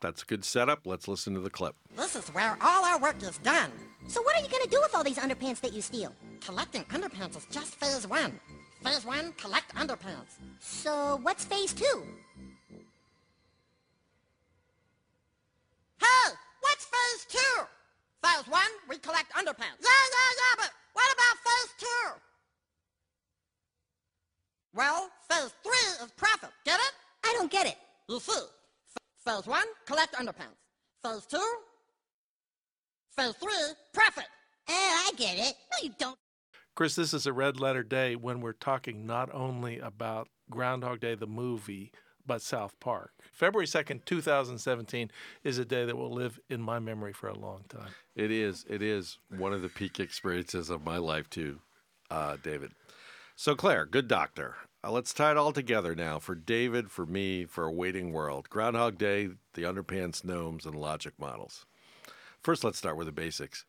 that's 0.00 0.22
a 0.22 0.26
good 0.26 0.44
setup. 0.44 0.86
Let's 0.86 1.06
listen 1.08 1.34
to 1.34 1.40
the 1.40 1.50
clip. 1.50 1.76
This 1.94 2.16
is 2.16 2.28
where 2.28 2.56
all 2.62 2.84
our 2.86 2.98
work 2.98 3.22
is 3.22 3.36
done. 3.38 3.70
So 4.08 4.22
what 4.22 4.34
are 4.34 4.42
you 4.42 4.48
gonna 4.48 4.66
do 4.66 4.80
with 4.80 4.94
all 4.94 5.04
these 5.04 5.18
underpants 5.18 5.60
that 5.60 5.74
you 5.74 5.82
steal? 5.82 6.14
Collecting 6.40 6.84
underpants 6.84 7.36
is 7.36 7.46
just 7.50 7.74
phase 7.74 8.06
one. 8.06 8.40
Phase 8.82 9.04
one, 9.04 9.32
collect 9.32 9.74
underpants. 9.74 10.38
So 10.58 11.20
what's 11.22 11.44
phase 11.44 11.74
two? 11.74 12.02
Hey, 16.00 16.32
what's 16.60 16.84
phase 16.86 17.26
two? 17.28 17.62
Phase 18.24 18.46
one, 18.48 18.70
we 18.88 18.98
collect 18.98 19.32
underpants. 19.32 19.80
Yeah, 19.80 20.04
yeah, 20.14 20.30
yeah, 20.40 20.54
but 20.56 20.70
what 20.92 21.12
about 21.12 21.36
phase 21.44 21.72
two? 21.78 22.20
Well, 24.74 25.10
phase 25.28 25.52
three 25.62 26.04
is 26.04 26.12
profit. 26.16 26.50
Get 26.64 26.78
it? 26.80 26.92
I 27.24 27.34
don't 27.38 27.50
get 27.50 27.66
it. 27.66 27.76
You 28.08 28.20
see, 28.20 28.32
f- 28.32 28.96
phase 29.24 29.34
Phase 29.36 29.46
one, 29.46 29.64
collect 29.86 30.14
underpants. 30.14 30.56
Phase 31.02 31.26
two, 31.26 31.52
phase 33.16 33.34
three, 33.40 33.74
profit. 33.92 34.24
Oh, 34.68 35.06
I 35.08 35.12
get 35.16 35.38
it. 35.38 35.54
No, 35.72 35.88
you 35.88 35.94
don't. 35.98 36.16
Chris, 36.76 36.94
this 36.94 37.12
is 37.12 37.26
a 37.26 37.32
red 37.32 37.58
letter 37.60 37.82
day 37.82 38.16
when 38.16 38.40
we're 38.40 38.52
talking 38.52 39.04
not 39.06 39.28
only 39.34 39.78
about 39.80 40.28
Groundhog 40.50 41.00
Day, 41.00 41.14
the 41.14 41.26
movie, 41.26 41.90
but 42.30 42.40
South 42.40 42.78
Park. 42.78 43.10
February 43.32 43.66
2nd, 43.66 44.04
2017 44.04 45.10
is 45.42 45.58
a 45.58 45.64
day 45.64 45.84
that 45.84 45.96
will 45.96 46.12
live 46.12 46.38
in 46.48 46.62
my 46.62 46.78
memory 46.78 47.12
for 47.12 47.28
a 47.28 47.36
long 47.36 47.64
time. 47.68 47.90
It 48.14 48.30
is. 48.30 48.64
It 48.70 48.82
is 48.82 49.18
one 49.36 49.52
of 49.52 49.62
the 49.62 49.68
peak 49.68 49.98
experiences 49.98 50.70
of 50.70 50.84
my 50.84 50.96
life, 50.96 51.28
too, 51.28 51.58
uh, 52.08 52.36
David. 52.40 52.70
So, 53.34 53.56
Claire, 53.56 53.84
good 53.84 54.06
doctor. 54.06 54.54
Uh, 54.84 54.92
let's 54.92 55.12
tie 55.12 55.32
it 55.32 55.36
all 55.36 55.50
together 55.50 55.96
now 55.96 56.20
for 56.20 56.36
David, 56.36 56.92
for 56.92 57.04
me, 57.04 57.46
for 57.46 57.64
a 57.64 57.72
waiting 57.72 58.12
world. 58.12 58.48
Groundhog 58.48 58.96
Day, 58.96 59.30
the 59.54 59.62
underpants 59.62 60.22
gnomes, 60.22 60.64
and 60.64 60.76
logic 60.76 61.14
models. 61.18 61.66
First, 62.40 62.62
let's 62.62 62.78
start 62.78 62.96
with 62.96 63.08
the 63.08 63.12
basics. 63.12 63.64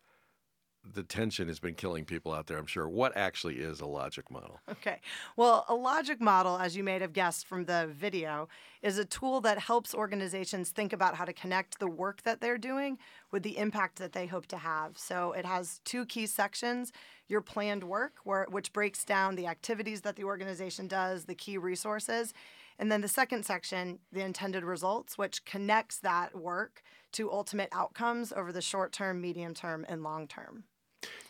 The 0.84 1.04
tension 1.04 1.48
has 1.48 1.60
been 1.60 1.76
killing 1.76 2.06
people 2.06 2.34
out 2.34 2.48
there, 2.48 2.58
I'm 2.58 2.66
sure. 2.66 2.90
What 2.90 3.16
actually 3.16 3.60
is 3.60 3.80
a 3.82 3.86
logic 3.86 4.32
model? 4.32 4.60
Okay. 4.72 5.00
Well, 5.36 5.64
a 5.70 5.76
logic 5.76 6.20
model, 6.20 6.58
as 6.58 6.76
you 6.76 6.84
may 6.84 6.98
have 6.98 7.14
guessed 7.14 7.46
from 7.46 7.66
the 7.66 7.88
video, 7.92 8.50
is 8.82 8.98
a 8.98 9.06
tool 9.06 9.40
that 9.42 9.60
helps 9.60 9.94
organizations 9.94 10.72
think 10.72 10.92
about 10.92 11.16
how 11.16 11.24
to 11.24 11.34
connect 11.34 11.78
the 11.80 11.88
work 11.88 12.24
that 12.24 12.42
they're 12.42 12.58
doing 12.58 12.98
with 13.30 13.44
the 13.44 13.58
impact 13.60 14.00
that 14.00 14.14
they 14.14 14.26
hope 14.26 14.48
to 14.48 14.58
have. 14.58 14.98
So 14.98 15.34
it 15.34 15.46
has 15.46 15.82
two 15.86 16.06
key 16.06 16.26
sections 16.26 16.92
your 17.28 17.42
planned 17.42 17.84
work, 17.84 18.14
which 18.26 18.74
breaks 18.74 19.06
down 19.06 19.36
the 19.36 19.48
activities 19.48 20.02
that 20.02 20.16
the 20.16 20.24
organization 20.24 20.88
does, 20.88 21.26
the 21.26 21.36
key 21.36 21.58
resources. 21.58 22.34
And 22.80 22.92
then 22.92 23.02
the 23.02 23.08
second 23.08 23.46
section, 23.46 24.00
the 24.12 24.22
intended 24.22 24.64
results, 24.64 25.18
which 25.18 25.46
connects 25.46 26.00
that 26.00 26.36
work 26.36 26.82
to 27.14 27.32
ultimate 27.32 27.70
outcomes 27.72 28.34
over 28.34 28.52
the 28.52 28.62
short 28.62 28.92
term, 28.92 29.22
medium 29.22 29.54
term, 29.54 29.86
and 29.88 30.02
long 30.02 30.28
term. 30.28 30.64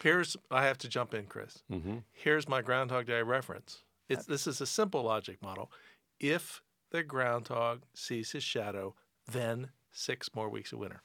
Here's, 0.03 0.35
I 0.49 0.65
have 0.65 0.77
to 0.79 0.89
jump 0.89 1.13
in, 1.13 1.25
Chris. 1.25 1.63
Mm-hmm. 1.71 1.97
Here's 2.11 2.47
my 2.49 2.61
Groundhog 2.61 3.05
Day 3.07 3.21
reference. 3.21 3.83
It's, 4.09 4.25
this 4.25 4.47
is 4.47 4.59
a 4.61 4.65
simple 4.65 5.03
logic 5.03 5.41
model. 5.41 5.71
If 6.19 6.61
the 6.89 7.03
groundhog 7.03 7.83
sees 7.93 8.31
his 8.31 8.43
shadow, 8.43 8.95
then 9.31 9.69
six 9.91 10.29
more 10.35 10.49
weeks 10.49 10.73
of 10.73 10.79
winter. 10.79 11.01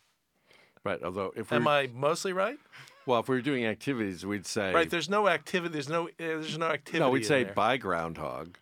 Right. 0.85 1.03
Although, 1.03 1.33
if 1.37 1.53
Am 1.53 1.67
I 1.69 1.89
mostly 1.95 2.33
right? 2.33 2.59
well, 3.07 3.21
if 3.21 3.29
we 3.29 3.37
were 3.37 3.43
doing 3.43 3.65
activities, 3.67 4.25
we'd 4.27 4.47
say 4.47 4.73
Right. 4.73 4.89
There's 4.91 5.09
no 5.09 5.29
activity. 5.29 5.73
There's 5.73 5.89
no. 5.89 6.07
uh, 6.09 6.11
There's 6.19 6.59
no 6.59 6.67
activity. 6.67 7.01
no, 7.01 7.11
we'd 7.11 7.27
say 7.27 7.45
there. 7.45 7.55
buy 7.55 7.77
groundhog, 7.77 8.59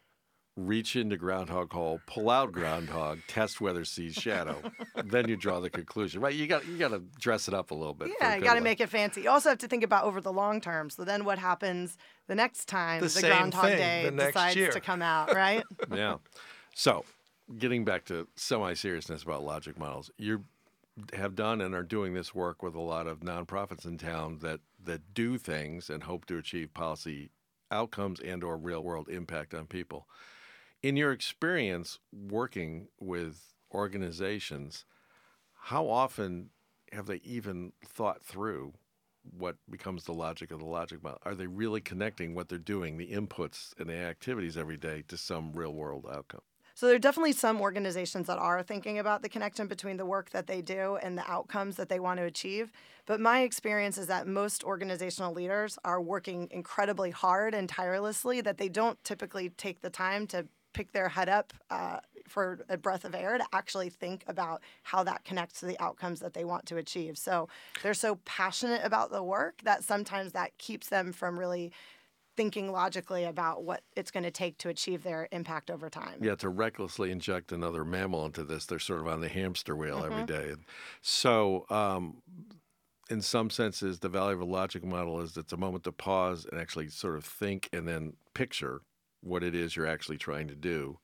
reach 0.56 0.94
into 0.94 1.16
groundhog 1.16 1.72
hole, 1.72 2.00
pull 2.06 2.30
out 2.30 2.52
groundhog, 2.52 3.18
test 3.26 3.60
whether 3.60 3.84
sees 3.84 4.14
shadow. 4.14 4.56
then 5.04 5.28
you 5.28 5.36
draw 5.36 5.60
the 5.60 5.70
conclusion. 5.70 6.20
Right? 6.20 6.34
You 6.34 6.46
got 6.46 6.66
you 6.66 6.76
got 6.76 6.88
to 6.88 7.00
dress 7.18 7.48
it 7.48 7.54
up 7.54 7.70
a 7.70 7.74
little 7.74 7.94
bit. 7.94 8.10
Yeah, 8.20 8.36
you 8.36 8.42
got 8.42 8.54
to 8.54 8.60
make 8.60 8.80
it 8.80 8.88
fancy. 8.88 9.22
You 9.22 9.30
also 9.30 9.48
have 9.48 9.58
to 9.58 9.68
think 9.68 9.82
about 9.82 10.04
over 10.04 10.20
the 10.20 10.32
long 10.32 10.60
term. 10.60 10.90
So 10.90 11.04
then 11.04 11.24
what 11.24 11.38
happens 11.38 11.98
the 12.26 12.34
next 12.34 12.66
time 12.66 13.00
The 13.00 13.08
the, 13.08 13.20
Groundhog 13.22 13.64
thing 13.64 13.78
Day 13.78 14.10
the 14.10 14.26
decides 14.26 14.56
year. 14.56 14.70
to 14.70 14.80
come 14.80 15.02
out, 15.02 15.34
right? 15.34 15.64
yeah. 15.92 16.16
So, 16.74 17.04
getting 17.58 17.84
back 17.84 18.04
to 18.06 18.28
semi 18.36 18.74
seriousness 18.74 19.22
about 19.22 19.42
logic 19.44 19.78
models, 19.78 20.10
you 20.18 20.44
have 21.12 21.34
done 21.34 21.60
and 21.60 21.74
are 21.74 21.82
doing 21.82 22.14
this 22.14 22.34
work 22.34 22.62
with 22.62 22.74
a 22.74 22.80
lot 22.80 23.06
of 23.06 23.20
nonprofits 23.20 23.84
in 23.84 23.98
town 23.98 24.38
that 24.42 24.60
that 24.82 25.14
do 25.14 25.38
things 25.38 25.90
and 25.90 26.04
hope 26.04 26.24
to 26.26 26.36
achieve 26.36 26.72
policy 26.74 27.30
outcomes 27.70 28.20
and 28.20 28.44
or 28.44 28.56
real 28.56 28.82
world 28.82 29.08
impact 29.08 29.54
on 29.54 29.66
people. 29.66 30.06
In 30.84 30.98
your 30.98 31.12
experience 31.12 31.98
working 32.12 32.88
with 33.00 33.54
organizations, 33.72 34.84
how 35.54 35.88
often 35.88 36.50
have 36.92 37.06
they 37.06 37.22
even 37.24 37.72
thought 37.82 38.22
through 38.22 38.74
what 39.22 39.56
becomes 39.70 40.04
the 40.04 40.12
logic 40.12 40.50
of 40.50 40.58
the 40.58 40.66
logic 40.66 41.02
model? 41.02 41.20
Are 41.22 41.34
they 41.34 41.46
really 41.46 41.80
connecting 41.80 42.34
what 42.34 42.50
they're 42.50 42.58
doing, 42.58 42.98
the 42.98 43.12
inputs 43.12 43.72
and 43.80 43.88
the 43.88 43.96
activities 43.96 44.58
every 44.58 44.76
day, 44.76 45.02
to 45.08 45.16
some 45.16 45.54
real 45.54 45.72
world 45.72 46.04
outcome? 46.06 46.42
So 46.74 46.86
there 46.86 46.96
are 46.96 46.98
definitely 46.98 47.32
some 47.32 47.62
organizations 47.62 48.26
that 48.26 48.36
are 48.36 48.62
thinking 48.62 48.98
about 48.98 49.22
the 49.22 49.30
connection 49.30 49.66
between 49.68 49.96
the 49.96 50.04
work 50.04 50.28
that 50.32 50.46
they 50.46 50.60
do 50.60 50.98
and 51.02 51.16
the 51.16 51.24
outcomes 51.30 51.76
that 51.76 51.88
they 51.88 51.98
want 51.98 52.18
to 52.18 52.24
achieve. 52.24 52.70
But 53.06 53.20
my 53.20 53.40
experience 53.40 53.96
is 53.96 54.08
that 54.08 54.26
most 54.26 54.62
organizational 54.62 55.32
leaders 55.32 55.78
are 55.82 56.02
working 56.02 56.48
incredibly 56.50 57.10
hard 57.10 57.54
and 57.54 57.70
tirelessly 57.70 58.42
that 58.42 58.58
they 58.58 58.68
don't 58.68 59.02
typically 59.02 59.48
take 59.48 59.80
the 59.80 59.88
time 59.88 60.26
to 60.26 60.46
pick 60.74 60.92
their 60.92 61.08
head 61.08 61.28
up 61.30 61.54
uh, 61.70 62.00
for 62.28 62.64
a 62.68 62.76
breath 62.78 63.04
of 63.04 63.14
air 63.14 63.38
to 63.38 63.46
actually 63.52 63.90
think 63.90 64.24
about 64.26 64.62
how 64.82 65.02
that 65.04 65.24
connects 65.24 65.60
to 65.60 65.66
the 65.66 65.80
outcomes 65.80 66.20
that 66.20 66.34
they 66.34 66.44
want 66.44 66.66
to 66.66 66.76
achieve. 66.76 67.18
So 67.18 67.48
they're 67.82 67.94
so 67.94 68.16
passionate 68.24 68.84
about 68.84 69.10
the 69.10 69.22
work 69.22 69.62
that 69.62 69.84
sometimes 69.84 70.32
that 70.32 70.56
keeps 70.58 70.88
them 70.88 71.12
from 71.12 71.38
really 71.38 71.72
thinking 72.36 72.72
logically 72.72 73.24
about 73.24 73.64
what 73.64 73.84
it's 73.96 74.10
going 74.10 74.24
to 74.24 74.30
take 74.30 74.58
to 74.58 74.68
achieve 74.68 75.02
their 75.04 75.28
impact 75.32 75.70
over 75.70 75.90
time. 75.90 76.20
Yeah, 76.20 76.36
to 76.36 76.48
recklessly 76.48 77.10
inject 77.10 77.50
another 77.50 77.84
mammal 77.84 78.24
into 78.24 78.44
this, 78.44 78.66
they're 78.66 78.78
sort 78.78 79.00
of 79.00 79.08
on 79.08 79.20
the 79.20 79.28
hamster 79.28 79.74
wheel 79.74 80.04
every 80.04 80.22
Mhm. 80.22 80.24
day. 80.24 80.54
So, 81.02 81.66
um, 81.70 82.22
in 83.10 83.22
some 83.22 83.50
senses, 83.50 84.00
the 84.00 84.08
value 84.08 84.36
of 84.36 84.42
a 84.42 84.46
logic 84.46 84.84
model 84.84 85.20
is 85.20 85.36
it's 85.36 85.52
a 85.52 85.56
moment 85.58 85.84
to 85.84 85.92
pause 85.92 86.46
and 86.46 86.60
actually 86.60 86.88
sort 86.88 87.16
of 87.16 87.24
think 87.24 87.68
and 87.72 87.88
then 87.88 88.16
picture 88.34 88.82
what 89.24 89.42
it 89.42 89.54
is 89.54 89.74
you're 89.74 89.86
actually 89.86 90.18
trying 90.18 90.48
to 90.48 90.54
do. 90.54 90.98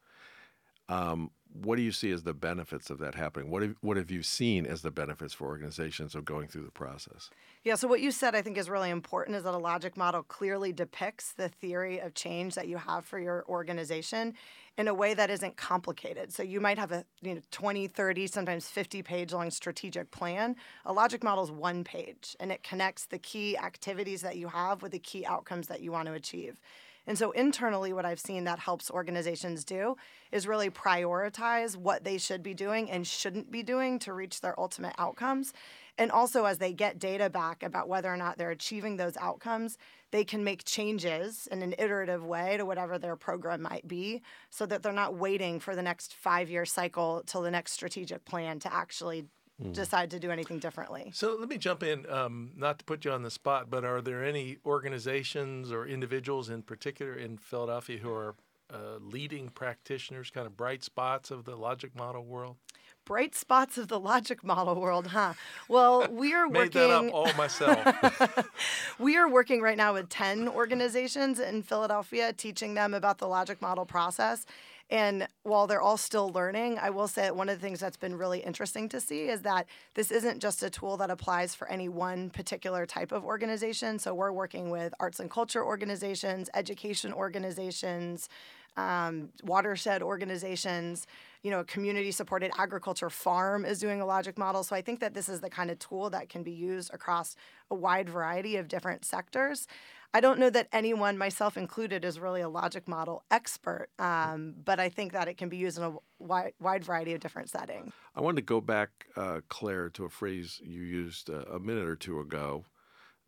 Um, 0.88 1.30
what 1.52 1.76
do 1.76 1.82
you 1.82 1.92
see 1.92 2.10
as 2.12 2.22
the 2.22 2.34
benefits 2.34 2.90
of 2.90 2.98
that 2.98 3.14
happening? 3.14 3.50
What 3.50 3.62
have, 3.62 3.74
what 3.80 3.96
have 3.96 4.10
you 4.10 4.22
seen 4.22 4.66
as 4.66 4.82
the 4.82 4.90
benefits 4.90 5.34
for 5.34 5.46
organizations 5.46 6.14
of 6.14 6.24
going 6.24 6.48
through 6.48 6.64
the 6.64 6.70
process? 6.70 7.30
Yeah, 7.64 7.74
so 7.74 7.88
what 7.88 8.00
you 8.00 8.12
said 8.12 8.34
I 8.34 8.42
think 8.42 8.56
is 8.56 8.70
really 8.70 8.90
important 8.90 9.36
is 9.36 9.44
that 9.44 9.54
a 9.54 9.58
logic 9.58 9.96
model 9.96 10.22
clearly 10.22 10.72
depicts 10.72 11.32
the 11.32 11.48
theory 11.48 11.98
of 11.98 12.14
change 12.14 12.54
that 12.54 12.68
you 12.68 12.76
have 12.76 13.04
for 13.04 13.18
your 13.18 13.44
organization 13.48 14.34
in 14.78 14.86
a 14.88 14.94
way 14.94 15.12
that 15.14 15.28
isn't 15.28 15.56
complicated. 15.56 16.32
So 16.32 16.42
you 16.42 16.60
might 16.60 16.78
have 16.78 16.92
a 16.92 17.04
you 17.20 17.34
know 17.34 17.40
20, 17.50 17.88
30, 17.88 18.26
sometimes 18.28 18.68
50 18.68 19.02
page 19.02 19.32
long 19.32 19.50
strategic 19.50 20.10
plan. 20.10 20.54
A 20.86 20.92
logic 20.92 21.24
model 21.24 21.44
is 21.44 21.50
one 21.50 21.82
page 21.84 22.36
and 22.38 22.52
it 22.52 22.62
connects 22.62 23.06
the 23.06 23.18
key 23.18 23.58
activities 23.58 24.22
that 24.22 24.36
you 24.36 24.48
have 24.48 24.82
with 24.82 24.92
the 24.92 24.98
key 24.98 25.26
outcomes 25.26 25.66
that 25.66 25.80
you 25.80 25.90
want 25.90 26.06
to 26.06 26.14
achieve. 26.14 26.60
And 27.06 27.18
so 27.18 27.30
internally, 27.32 27.92
what 27.92 28.04
I've 28.04 28.20
seen 28.20 28.44
that 28.44 28.58
helps 28.58 28.90
organizations 28.90 29.64
do 29.64 29.96
is 30.30 30.46
really 30.46 30.70
prioritize 30.70 31.76
what 31.76 32.04
they 32.04 32.18
should 32.18 32.42
be 32.42 32.54
doing 32.54 32.90
and 32.90 33.06
shouldn't 33.06 33.50
be 33.50 33.62
doing 33.62 33.98
to 34.00 34.12
reach 34.12 34.40
their 34.40 34.58
ultimate 34.58 34.94
outcomes. 34.98 35.52
And 35.98 36.10
also, 36.10 36.44
as 36.44 36.58
they 36.58 36.72
get 36.72 36.98
data 36.98 37.28
back 37.28 37.62
about 37.62 37.88
whether 37.88 38.12
or 38.12 38.16
not 38.16 38.38
they're 38.38 38.50
achieving 38.50 38.96
those 38.96 39.16
outcomes, 39.18 39.76
they 40.12 40.24
can 40.24 40.44
make 40.44 40.64
changes 40.64 41.46
in 41.50 41.62
an 41.62 41.74
iterative 41.78 42.24
way 42.24 42.56
to 42.56 42.64
whatever 42.64 42.98
their 42.98 43.16
program 43.16 43.62
might 43.62 43.86
be 43.86 44.22
so 44.50 44.66
that 44.66 44.82
they're 44.82 44.92
not 44.92 45.14
waiting 45.14 45.60
for 45.60 45.76
the 45.76 45.82
next 45.82 46.14
five 46.14 46.48
year 46.48 46.64
cycle 46.64 47.22
till 47.26 47.42
the 47.42 47.50
next 47.50 47.72
strategic 47.72 48.24
plan 48.24 48.58
to 48.60 48.72
actually 48.72 49.26
Mhm. 49.62 49.72
decide 49.74 50.10
to 50.10 50.18
do 50.18 50.30
anything 50.30 50.58
differently. 50.58 51.10
So 51.14 51.36
let 51.38 51.48
me 51.48 51.58
jump 51.58 51.82
in, 51.82 52.08
um, 52.10 52.52
not 52.56 52.78
to 52.78 52.84
put 52.84 53.04
you 53.04 53.12
on 53.12 53.22
the 53.22 53.30
spot, 53.30 53.68
but 53.70 53.84
are 53.84 54.00
there 54.00 54.24
any 54.24 54.58
organizations 54.64 55.70
or 55.72 55.86
individuals 55.86 56.48
in 56.48 56.62
particular 56.62 57.14
in 57.14 57.38
Philadelphia 57.38 57.98
who 57.98 58.12
are 58.12 58.34
uh, 58.72 58.98
leading 59.00 59.48
practitioners, 59.48 60.30
kind 60.30 60.46
of 60.46 60.56
bright 60.56 60.84
spots 60.84 61.30
of 61.32 61.44
the 61.44 61.56
logic 61.56 61.94
model 61.96 62.24
world? 62.24 62.56
Bright 63.04 63.34
spots 63.34 63.76
of 63.76 63.88
the 63.88 63.98
logic 63.98 64.44
model 64.44 64.80
world, 64.80 65.08
huh? 65.08 65.32
Well, 65.68 66.06
we 66.08 66.32
are 66.34 66.46
Made 66.48 66.74
working. 66.74 66.80
that 66.82 66.90
up 66.90 67.12
all 67.12 67.32
myself. 67.32 68.46
we 69.00 69.16
are 69.16 69.28
working 69.28 69.60
right 69.60 69.76
now 69.76 69.94
with 69.94 70.08
10 70.08 70.48
organizations 70.48 71.40
in 71.40 71.62
Philadelphia, 71.62 72.32
teaching 72.32 72.74
them 72.74 72.94
about 72.94 73.18
the 73.18 73.26
logic 73.26 73.60
model 73.60 73.84
process. 73.86 74.46
And 74.90 75.28
while 75.44 75.68
they're 75.68 75.80
all 75.80 75.96
still 75.96 76.30
learning, 76.30 76.78
I 76.78 76.90
will 76.90 77.06
say 77.06 77.22
that 77.22 77.36
one 77.36 77.48
of 77.48 77.60
the 77.60 77.64
things 77.64 77.78
that's 77.78 77.96
been 77.96 78.18
really 78.18 78.40
interesting 78.40 78.88
to 78.88 79.00
see 79.00 79.28
is 79.28 79.42
that 79.42 79.66
this 79.94 80.10
isn't 80.10 80.40
just 80.40 80.64
a 80.64 80.70
tool 80.70 80.96
that 80.96 81.10
applies 81.10 81.54
for 81.54 81.68
any 81.68 81.88
one 81.88 82.28
particular 82.28 82.86
type 82.86 83.12
of 83.12 83.24
organization. 83.24 84.00
So 84.00 84.14
we're 84.14 84.32
working 84.32 84.68
with 84.68 84.92
arts 84.98 85.20
and 85.20 85.30
culture 85.30 85.64
organizations, 85.64 86.50
education 86.54 87.12
organizations, 87.12 88.28
um, 88.76 89.30
watershed 89.44 90.02
organizations, 90.02 91.06
you 91.42 91.50
know, 91.50 91.60
a 91.60 91.64
community 91.64 92.10
supported 92.10 92.50
agriculture 92.58 93.10
farm 93.10 93.64
is 93.64 93.78
doing 93.78 94.00
a 94.00 94.06
logic 94.06 94.38
model. 94.38 94.62
So 94.62 94.76
I 94.76 94.82
think 94.82 95.00
that 95.00 95.14
this 95.14 95.28
is 95.28 95.40
the 95.40 95.50
kind 95.50 95.70
of 95.70 95.78
tool 95.78 96.10
that 96.10 96.28
can 96.28 96.42
be 96.42 96.52
used 96.52 96.92
across 96.92 97.36
a 97.70 97.74
wide 97.74 98.08
variety 98.08 98.56
of 98.56 98.68
different 98.68 99.04
sectors. 99.04 99.66
I 100.12 100.20
don't 100.20 100.38
know 100.40 100.50
that 100.50 100.68
anyone, 100.72 101.16
myself 101.18 101.56
included, 101.56 102.04
is 102.04 102.18
really 102.18 102.40
a 102.40 102.48
logic 102.48 102.88
model 102.88 103.22
expert, 103.30 103.88
um, 103.98 104.54
but 104.64 104.80
I 104.80 104.88
think 104.88 105.12
that 105.12 105.28
it 105.28 105.36
can 105.38 105.48
be 105.48 105.56
used 105.56 105.78
in 105.78 105.84
a 105.84 105.94
wide, 106.18 106.52
wide 106.60 106.84
variety 106.84 107.14
of 107.14 107.20
different 107.20 107.48
settings. 107.48 107.92
I 108.16 108.20
wanted 108.20 108.36
to 108.36 108.42
go 108.42 108.60
back, 108.60 109.06
uh, 109.16 109.40
Claire, 109.48 109.88
to 109.90 110.04
a 110.04 110.08
phrase 110.08 110.60
you 110.64 110.82
used 110.82 111.30
uh, 111.30 111.42
a 111.52 111.60
minute 111.60 111.86
or 111.86 111.94
two 111.96 112.18
ago 112.18 112.64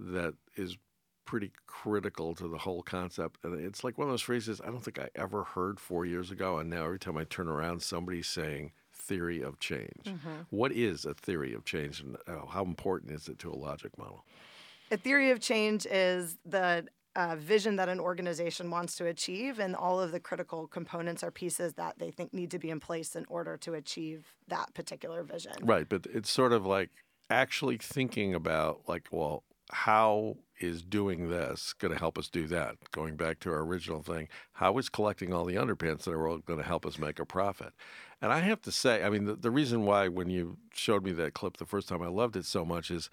that 0.01 0.35
is 0.57 0.77
pretty 1.25 1.53
critical 1.69 2.35
to 2.35 2.49
the 2.49 2.59
whole 2.59 2.83
concept. 2.83 3.39
And 3.45 3.61
it's 3.65 3.85
like 3.85 3.97
one 3.97 4.09
of 4.09 4.13
those 4.13 4.23
phrases 4.23 4.61
I 4.61 4.67
don't 4.67 4.83
think 4.85 4.99
I 4.99 5.09
ever 5.15 5.45
heard 5.45 5.79
four 5.79 6.05
years 6.05 6.33
ago. 6.33 6.59
And 6.59 6.69
now 6.69 6.85
every 6.85 6.99
time 6.99 7.17
I 7.17 7.23
turn 7.25 7.47
around, 7.47 7.81
somebody's 7.83 8.27
saying 8.27 8.73
theory 8.93 9.41
of 9.41 9.61
change. 9.61 10.05
Mhm. 10.05 10.47
What 10.51 10.73
is 10.73 11.05
a 11.05 11.15
theory 11.15 11.55
of 11.55 11.65
change, 11.65 12.01
and 12.01 12.17
uh, 12.27 12.47
how 12.47 12.65
important 12.65 13.13
is 13.13 13.29
it 13.29 13.39
to 13.41 13.51
a 13.51 13.55
logic 13.55 13.97
model? 13.97 14.25
A 14.93 14.97
theory 14.99 15.31
of 15.31 15.41
change 15.41 15.87
is 15.87 16.37
the 16.45 16.87
uh, 17.17 17.37
vision 17.37 17.77
that 17.77 17.89
an 17.89 17.99
organization 17.99 18.71
wants 18.71 18.95
to 18.97 19.07
achieve, 19.07 19.59
and 19.59 19.75
all 19.75 19.99
of 19.99 20.13
the 20.13 20.21
critical 20.21 20.67
components 20.67 21.25
or 21.25 21.31
pieces 21.31 21.73
that 21.75 21.99
they 21.99 22.11
think 22.11 22.35
need 22.35 22.51
to 22.51 22.59
be 22.59 22.69
in 22.69 22.79
place 22.79 23.17
in 23.17 23.25
order 23.29 23.57
to 23.57 23.73
achieve 23.73 24.27
that 24.49 24.75
particular 24.75 25.23
vision. 25.23 25.55
Right, 25.63 25.89
but 25.89 26.07
it's 26.13 26.31
sort 26.31 26.53
of 26.53 26.67
like 26.67 26.91
actually 27.31 27.79
thinking 27.79 28.35
about 28.35 28.83
like, 28.87 29.09
well, 29.11 29.45
how 29.71 30.37
is 30.61 30.83
doing 30.83 31.31
this 31.31 31.73
going 31.73 31.95
to 31.95 31.99
help 31.99 32.19
us 32.19 32.29
do 32.29 32.47
that? 32.49 32.77
Going 32.91 33.17
back 33.17 33.41
to 33.41 33.51
our 33.51 33.61
original 33.61 34.03
thing, 34.03 34.29
how 34.53 34.77
is 34.77 34.91
collecting 34.91 35.33
all 35.33 35.47
the 35.47 35.55
underpants 35.55 36.07
in 36.07 36.13
the 36.13 36.19
world 36.19 36.45
going 36.45 36.59
to 36.59 36.67
help 36.67 36.85
us 36.85 36.99
make 36.99 37.19
a 37.19 37.25
profit? 37.25 37.73
And 38.21 38.31
I 38.31 38.41
have 38.41 38.61
to 38.63 38.71
say, 38.71 39.03
I 39.03 39.09
mean, 39.09 39.25
the, 39.25 39.37
the 39.37 39.51
reason 39.51 39.87
why 39.87 40.09
when 40.09 40.29
you 40.29 40.59
showed 40.75 41.03
me 41.03 41.13
that 41.13 41.33
clip 41.33 41.57
the 41.57 41.65
first 41.65 41.89
time 41.89 42.03
I 42.03 42.09
loved 42.09 42.37
it 42.37 42.45
so 42.45 42.67
much 42.67 42.91
is 42.91 43.09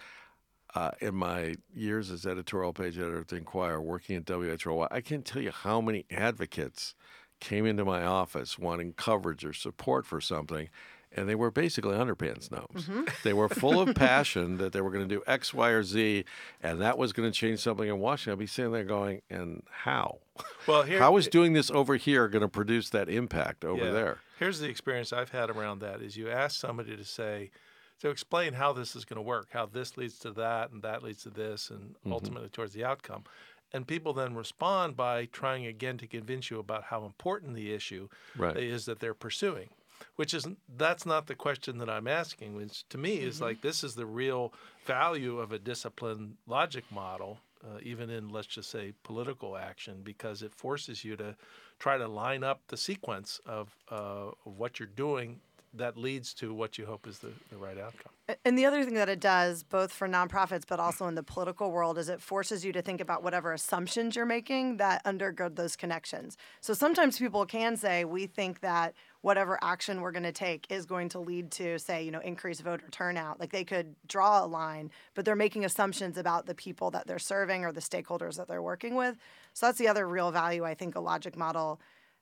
uh, 0.76 0.92
in 1.00 1.16
my 1.16 1.56
years 1.74 2.12
as 2.12 2.26
editorial 2.26 2.74
page 2.74 2.98
editor 2.98 3.20
at 3.22 3.28
the 3.30 3.36
Inquirer, 3.38 3.82
working 3.82 4.16
at 4.16 4.26
WHYY, 4.26 4.88
I 4.92 5.02
can't 5.02 5.26
tell 5.26 5.42
you 5.42 5.52
how 5.52 5.82
many 5.82 6.06
advocates 6.12 6.96
came 7.40 7.66
into 7.66 7.86
my 7.86 8.04
office 8.04 8.60
wanting 8.60 8.94
coverage 8.94 9.46
or 9.46 9.54
support 9.54 10.06
for 10.06 10.20
something, 10.22 10.70
and 11.16 11.28
they 11.28 11.36
were 11.36 11.50
basically 11.50 11.96
underpants 11.96 12.52
gnomes. 12.52 12.90
They 13.24 13.34
were 13.34 13.50
full 13.50 13.80
of 13.80 13.96
passion 13.96 14.58
that 14.58 14.74
they 14.74 14.82
were 14.82 14.92
going 14.92 15.08
to 15.08 15.16
do 15.16 15.24
X, 15.26 15.54
Y, 15.54 15.70
or 15.70 15.82
Z, 15.84 16.26
and 16.62 16.82
that 16.82 16.98
was 16.98 17.14
going 17.14 17.32
to 17.32 17.36
change 17.36 17.60
something 17.60 17.88
in 17.88 17.98
Washington. 18.00 18.34
I'd 18.34 18.40
be 18.40 18.46
sitting 18.48 18.72
there 18.72 18.84
going, 18.84 19.22
and 19.30 19.64
how? 19.72 20.20
Well, 20.68 20.84
here- 20.84 21.00
how 21.00 21.16
is 21.18 21.28
doing 21.28 21.54
this 21.54 21.72
over 21.72 21.96
here 21.96 22.28
going 22.28 22.42
to 22.44 22.48
produce 22.50 22.90
that 22.92 23.10
impact 23.10 23.64
over 23.66 23.86
Yeah. 23.86 23.92
there? 23.92 24.18
Here's 24.38 24.60
the 24.60 24.70
experience 24.70 25.12
I've 25.12 25.32
had 25.32 25.50
around 25.50 25.80
that: 25.80 26.02
is 26.02 26.16
you 26.16 26.30
ask 26.30 26.60
somebody 26.60 26.96
to 26.96 27.04
say, 27.06 27.52
to 28.00 28.10
explain 28.10 28.54
how 28.54 28.74
this 28.74 28.96
is 28.96 29.06
going 29.06 29.18
to 29.18 29.22
work, 29.22 29.48
how 29.52 29.66
this 29.66 29.98
leads 29.98 30.18
to 30.20 30.32
that, 30.32 30.72
and 30.72 30.82
that 30.84 31.04
leads 31.04 31.24
to 31.24 31.30
this, 31.30 31.70
and 31.70 31.96
Mhm. 32.06 32.12
ultimately 32.12 32.50
towards 32.50 32.74
the 32.74 32.84
outcome. 32.84 33.24
And 33.72 33.88
people 33.88 34.14
then 34.14 34.34
respond 34.36 34.96
by 34.98 35.26
trying 35.28 35.66
again 35.66 35.98
to 36.00 36.08
convince 36.08 36.50
you 36.50 36.60
about 36.60 36.86
how 36.86 37.06
important 37.06 37.54
the 37.56 37.72
issue 37.72 38.10
Right. 38.36 38.58
is 38.58 38.86
that 38.86 39.00
they're 39.00 39.14
pursuing. 39.14 39.70
Which 40.16 40.34
is 40.34 40.48
that's 40.70 41.06
not 41.06 41.28
the 41.28 41.36
question 41.36 41.78
that 41.80 41.90
I'm 41.90 42.08
asking. 42.08 42.56
Which 42.56 42.88
to 42.90 42.98
me 42.98 43.20
is 43.20 43.36
Mm-hmm. 43.36 43.44
Mhm. 43.44 43.48
like 43.48 43.62
this 43.62 43.84
is 43.84 43.96
the 43.96 44.06
real 44.06 44.54
value 44.86 45.40
of 45.40 45.52
a 45.52 45.60
disciplined 45.60 46.38
logic 46.48 46.90
model, 46.90 47.42
uh, 47.62 47.80
even 47.84 48.10
in 48.10 48.30
let's 48.30 48.48
just 48.48 48.70
say 48.70 48.94
political 49.04 49.58
action, 49.58 50.02
because 50.02 50.42
it 50.42 50.56
forces 50.56 51.04
you 51.04 51.18
to 51.18 51.36
try 51.80 51.98
to 51.98 52.08
line 52.08 52.46
up 52.46 52.66
the 52.68 52.78
sequence 52.78 53.40
of, 53.46 53.76
uh, 53.92 54.32
of 54.46 54.58
what 54.58 54.80
you're 54.80 54.88
doing 54.88 55.42
that 55.74 55.98
leads 55.98 56.34
to 56.36 56.54
what 56.54 56.78
you 56.78 56.86
hope 56.86 57.08
is 57.08 57.20
the, 57.20 57.32
the 57.50 57.58
right 57.58 57.78
outcome. 57.78 58.12
And 58.46 58.58
the 58.58 58.66
other 58.66 58.84
thing 58.84 58.96
that 58.96 59.10
it 59.10 59.20
does, 59.20 59.64
both 59.64 59.92
for 59.92 60.08
nonprofits 60.08 60.64
but 60.68 60.80
also 60.80 61.08
in 61.08 61.16
the 61.16 61.24
political 61.24 61.72
world, 61.72 61.98
is 61.98 62.10
it 62.10 62.22
forces 62.22 62.64
you 62.66 62.72
to 62.74 62.82
think 62.82 63.02
about 63.02 63.24
whatever 63.24 63.54
assumptions 63.54 64.16
you're 64.16 64.26
making 64.26 64.78
that 64.78 65.04
undergird 65.04 65.56
those 65.56 65.76
connections. 65.76 66.38
So 66.62 66.74
sometimes 66.74 67.18
people 67.18 67.46
can 67.46 67.76
say, 67.78 68.06
we 68.06 68.28
think 68.28 68.62
that 68.62 68.94
whatever 69.22 69.60
action 69.62 70.02
we're 70.02 70.12
going 70.12 70.24
to 70.24 70.32
take 70.32 70.66
is 70.70 70.86
going 70.86 71.10
to 71.10 71.20
lead 71.20 71.52
to, 71.52 71.78
say, 71.80 72.04
you 72.04 72.12
know, 72.12 72.20
increased 72.20 72.62
voter 72.62 72.88
turnout. 72.92 73.40
Like 73.40 73.52
they 73.52 73.64
could 73.64 73.96
draw 74.08 74.44
a 74.44 74.48
line, 74.48 74.92
but 75.14 75.26
they're 75.26 75.36
making 75.36 75.66
assumptions 75.66 76.18
about 76.18 76.46
the 76.46 76.56
people 76.56 76.92
that 76.92 77.08
they're 77.08 77.20
serving 77.20 77.66
or 77.66 77.72
the 77.72 77.82
stakeholders 77.82 78.38
that 78.38 78.48
they're 78.48 78.62
working 78.62 78.96
with. 78.96 79.18
So 79.54 79.66
that's 79.66 79.78
the 79.78 79.88
other 79.88 80.08
real 80.08 80.32
value 80.32 80.64
I 80.64 80.74
think 80.74 80.96
a 80.96 81.00
logic 81.00 81.36
model 81.36 81.82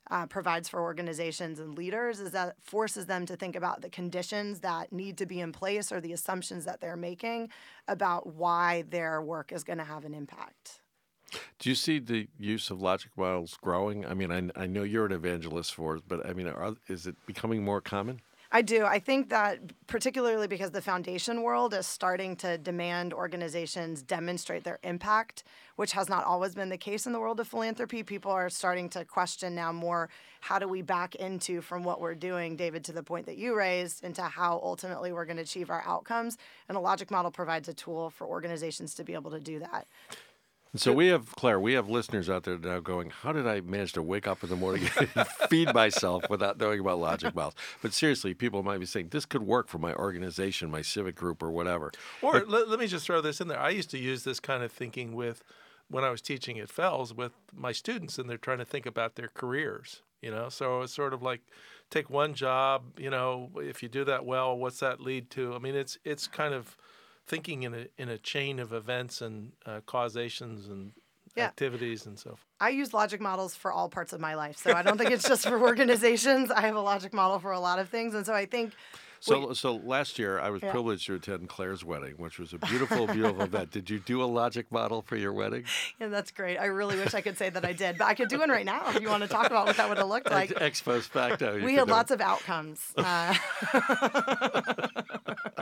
uh, 0.10 0.26
provides 0.26 0.70
for 0.70 0.82
organizations 0.82 1.60
and 1.60 1.78
leaders 1.78 2.20
is 2.20 2.32
that 2.32 2.56
forces 2.62 3.06
them 3.06 3.26
to 3.26 3.36
think 3.36 3.56
about 3.56 3.82
the 3.82 3.90
conditions 3.90 4.60
that 4.62 4.92
need 4.92 5.18
to 5.18 5.26
be 5.26 5.40
in 5.40 5.52
place 5.52 5.92
or 5.92 6.00
the 6.00 6.14
assumptions 6.14 6.66
that 6.66 6.80
they're 6.82 6.98
making 6.98 7.50
about 7.88 8.28
why 8.28 8.84
their 8.90 9.22
work 9.22 9.52
is 9.52 9.64
going 9.64 9.78
to 9.78 9.84
have 9.84 10.06
an 10.06 10.14
impact. 10.14 10.82
Do 11.60 11.70
you 11.70 11.76
see 11.76 12.00
the 12.00 12.28
use 12.40 12.70
of 12.70 12.82
logic 12.82 13.12
models 13.18 13.58
growing? 13.62 14.06
I 14.06 14.14
mean, 14.14 14.32
I, 14.32 14.64
I 14.64 14.66
know 14.66 14.84
you're 14.84 15.06
an 15.06 15.12
evangelist 15.12 15.74
for 15.74 15.98
it, 15.98 16.04
but 16.08 16.26
I 16.26 16.34
mean, 16.34 16.48
are, 16.48 16.76
is 16.88 17.06
it 17.06 17.16
becoming 17.26 17.64
more 17.64 17.82
common? 17.82 18.22
I 18.52 18.62
do. 18.62 18.86
I 18.86 19.00
think 19.00 19.30
that 19.30 19.60
particularly 19.88 20.48
because 20.48 20.72
the 20.72 20.82
foundation 20.82 21.42
world 21.42 21.74
is 21.74 21.86
starting 21.86 22.36
to 22.38 22.58
demand 22.58 23.14
organizations 23.14 24.02
demonstrate 24.02 24.64
their 24.64 24.80
impact, 24.84 25.44
which 25.76 25.92
has 25.92 26.08
not 26.08 26.24
always 26.24 26.56
been 26.56 26.70
the 26.70 26.78
case 26.78 27.06
in 27.06 27.12
the 27.12 27.20
world 27.20 27.42
of 27.42 27.48
philanthropy. 27.48 28.04
People 28.04 28.32
are 28.32 28.50
starting 28.50 28.88
to 28.90 29.04
question 29.04 29.54
now 29.54 29.74
more 29.74 30.10
how 30.40 30.60
do 30.60 30.68
we 30.68 30.82
back 30.82 31.16
into 31.16 31.62
from 31.62 31.84
what 31.84 32.00
we're 32.00 32.16
doing, 32.16 32.56
David, 32.56 32.86
to 32.86 32.94
the 32.94 33.04
point 33.04 33.26
that 33.26 33.38
you 33.38 33.54
raised, 33.54 34.04
into 34.04 34.22
how 34.22 34.62
ultimately 34.64 35.12
we're 35.12 35.26
going 35.26 35.38
to 35.38 35.44
achieve 35.44 35.70
our 35.70 35.84
outcomes. 35.86 36.38
And 36.70 36.78
a 36.78 36.82
logic 36.82 37.12
model 37.12 37.32
provides 37.32 37.68
a 37.68 37.74
tool 37.74 38.10
for 38.10 38.28
organizations 38.28 38.94
to 38.96 39.04
be 39.04 39.14
able 39.14 39.32
to 39.32 39.42
do 39.42 39.60
that. 39.60 39.88
So 40.76 40.94
we 40.94 41.08
have 41.08 41.36
Claire. 41.36 41.60
We 41.60 41.74
have 41.74 41.90
listeners 41.90 42.30
out 42.30 42.44
there 42.44 42.58
now 42.58 42.80
going, 42.80 43.10
"How 43.10 43.32
did 43.32 43.48
I 43.48 43.62
manage 43.62 43.94
to 43.94 44.02
wake 44.02 44.28
up 44.28 44.44
in 44.44 44.50
the 44.50 44.56
morning 44.56 44.90
and 45.16 45.28
feed 45.50 45.74
myself 45.74 46.30
without 46.30 46.60
knowing 46.60 46.80
about 46.80 47.00
logic 47.00 47.34
models?" 47.34 47.56
But 47.82 47.94
seriously, 47.94 48.34
people 48.34 48.64
might 48.64 48.80
be 48.80 48.86
saying 48.86 49.10
this 49.10 49.26
could 49.26 49.44
work 49.44 49.68
for 49.68 49.80
my 49.80 49.94
organization, 49.94 50.70
my 50.70 50.82
civic 50.82 51.16
group, 51.16 51.42
or 51.42 51.52
whatever. 51.52 51.92
Or 52.22 52.44
let, 52.46 52.70
let 52.70 52.80
me 52.80 52.88
just 52.88 53.06
throw 53.06 53.22
this 53.22 53.40
in 53.42 53.48
there. 53.48 53.60
I 53.60 53.70
used 53.70 53.90
to 53.92 53.98
use 53.98 54.24
this 54.24 54.40
kind 54.40 54.64
of 54.64 54.72
thinking 54.72 55.16
with 55.16 55.44
when 55.90 56.04
I 56.04 56.10
was 56.10 56.22
teaching 56.22 56.60
at 56.60 56.70
Fels 56.70 57.14
with 57.14 57.34
my 57.56 57.72
students, 57.72 58.18
and 58.18 58.30
they're 58.30 58.38
trying 58.38 58.60
to 58.60 58.66
think 58.66 58.86
about 58.86 59.16
their 59.16 59.30
careers. 59.34 60.02
You 60.22 60.32
know, 60.32 60.50
so 60.50 60.82
it's 60.82 60.94
sort 60.94 61.14
of 61.14 61.22
like 61.22 61.42
take 61.90 62.10
one 62.10 62.34
job. 62.34 63.00
You 63.00 63.10
know, 63.10 63.52
if 63.58 63.82
you 63.82 63.90
do 63.90 64.04
that 64.06 64.26
well, 64.26 64.58
what's 64.58 64.80
that 64.80 65.00
lead 65.00 65.30
to? 65.32 65.54
I 65.54 65.60
mean, 65.60 65.76
it's 65.76 65.98
it's 66.04 66.28
kind 66.28 66.54
of 66.54 66.76
thinking 67.28 67.64
in 67.64 67.74
a 67.74 67.88
in 67.98 68.10
a 68.10 68.18
chain 68.18 68.60
of 68.60 68.74
events 68.74 69.22
and 69.22 69.52
uh, 69.66 69.82
causations 69.86 70.68
and 70.68 70.92
Yeah. 71.36 71.46
activities 71.46 72.06
and 72.08 72.18
so 72.18 72.30
forth. 72.32 72.42
I 72.60 72.70
use 72.70 72.94
logic 72.94 73.22
models 73.22 73.54
for 73.56 73.72
all 73.72 73.90
parts 73.90 74.12
of 74.14 74.20
my 74.20 74.34
life. 74.36 74.58
So 74.58 74.74
I 74.74 74.82
don't 74.82 74.98
think 74.98 75.12
it's 75.12 75.28
just 75.28 75.48
for 75.48 75.60
organizations. 75.72 76.50
I 76.50 76.62
have 76.62 76.76
a 76.76 76.82
logic 76.82 77.14
model 77.14 77.38
for 77.40 77.52
a 77.52 77.60
lot 77.60 77.78
of 77.80 77.90
things. 77.90 78.16
And 78.16 78.26
so 78.26 78.34
I 78.34 78.46
think 78.48 78.74
So, 79.20 79.54
so 79.54 79.76
last 79.76 80.18
year 80.20 80.40
I 80.40 80.50
was 80.50 80.62
Yeah. 80.64 80.72
privileged 80.72 81.06
to 81.08 81.16
attend 81.16 81.50
Claire's 81.50 81.84
wedding, 81.84 82.16
which 82.18 82.40
was 82.40 82.54
a 82.54 82.58
beautiful, 82.60 83.06
beautiful 83.08 83.42
event. 83.52 83.72
Did 83.72 83.90
you 83.90 84.00
do 84.00 84.24
a 84.24 84.30
logic 84.42 84.72
model 84.72 85.02
for 85.04 85.16
your 85.16 85.34
wedding? 85.34 85.66
Yeah, 86.00 86.08
that's 86.08 86.32
great. 86.32 86.58
I 86.58 86.66
really 86.68 86.96
wish 86.98 87.14
I 87.14 87.22
could 87.22 87.38
say 87.38 87.50
that 87.52 87.64
I 87.66 87.74
did, 87.74 87.98
but 88.00 88.06
I 88.08 88.14
could 88.16 88.30
do 88.30 88.40
one 88.40 88.50
right 88.50 88.66
now 88.66 88.82
if 88.90 89.00
you 89.02 89.10
want 89.10 89.22
to 89.24 89.30
talk 89.30 89.46
about 89.48 89.68
what 89.68 89.78
that 89.78 89.90
would 89.90 89.98
have 90.00 90.08
looked 90.08 90.32
like. 90.32 90.52
Ex, 90.52 90.62
ex 90.62 90.82
post 90.82 91.10
facto. 91.10 91.60
we 91.64 91.76
had 91.76 91.86
do 91.88 91.92
it. 91.92 91.96
lots 91.96 92.12
of 92.12 92.22
outcomes. 92.22 92.80
Uh, 92.96 93.36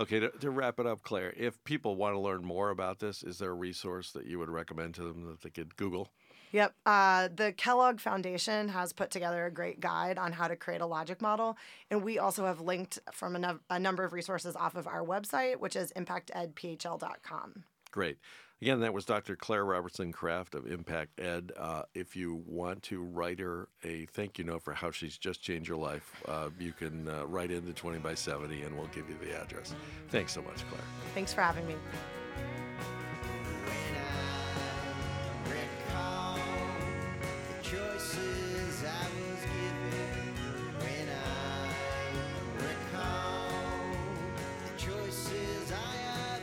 Okay, 0.00 0.18
to, 0.18 0.30
to 0.30 0.50
wrap 0.50 0.80
it 0.80 0.86
up, 0.86 1.02
Claire, 1.02 1.34
if 1.36 1.62
people 1.64 1.94
want 1.94 2.14
to 2.14 2.18
learn 2.18 2.42
more 2.42 2.70
about 2.70 3.00
this, 3.00 3.22
is 3.22 3.38
there 3.38 3.50
a 3.50 3.54
resource 3.54 4.12
that 4.12 4.24
you 4.24 4.38
would 4.38 4.48
recommend 4.48 4.94
to 4.94 5.02
them 5.02 5.26
that 5.26 5.42
they 5.42 5.50
could 5.50 5.76
Google? 5.76 6.08
Yep. 6.52 6.74
Uh, 6.86 7.28
the 7.34 7.52
Kellogg 7.52 8.00
Foundation 8.00 8.70
has 8.70 8.94
put 8.94 9.10
together 9.10 9.44
a 9.44 9.50
great 9.50 9.78
guide 9.78 10.18
on 10.18 10.32
how 10.32 10.48
to 10.48 10.56
create 10.56 10.80
a 10.80 10.86
logic 10.86 11.20
model. 11.20 11.56
And 11.90 12.02
we 12.02 12.18
also 12.18 12.46
have 12.46 12.60
linked 12.60 12.98
from 13.12 13.36
a, 13.36 13.38
num- 13.38 13.60
a 13.68 13.78
number 13.78 14.02
of 14.02 14.14
resources 14.14 14.56
off 14.56 14.74
of 14.74 14.86
our 14.86 15.04
website, 15.04 15.58
which 15.60 15.76
is 15.76 15.92
impactedphl.com. 15.92 17.64
Great. 17.92 18.18
Again, 18.62 18.80
that 18.80 18.92
was 18.92 19.06
Dr. 19.06 19.36
Claire 19.36 19.64
Robertson 19.64 20.12
Kraft 20.12 20.54
of 20.54 20.66
Impact 20.66 21.18
Ed. 21.18 21.52
Uh, 21.56 21.84
if 21.94 22.14
you 22.14 22.42
want 22.46 22.82
to 22.84 23.02
write 23.02 23.38
her 23.38 23.68
a 23.84 24.04
thank 24.12 24.36
you 24.36 24.44
note 24.44 24.62
for 24.62 24.74
how 24.74 24.90
she's 24.90 25.16
just 25.16 25.42
changed 25.42 25.66
your 25.66 25.78
life, 25.78 26.22
uh, 26.28 26.50
you 26.58 26.72
can 26.72 27.08
uh, 27.08 27.24
write 27.24 27.50
into 27.50 27.72
20 27.72 28.00
by 28.00 28.14
70 28.14 28.60
and 28.60 28.76
we'll 28.76 28.86
give 28.88 29.08
you 29.08 29.16
the 29.22 29.34
address. 29.40 29.74
Thanks 30.08 30.32
so 30.32 30.42
much, 30.42 30.68
Claire. 30.68 30.82
Thanks 31.14 31.32
for 31.32 31.40
having 31.40 31.66
me. 31.66 31.74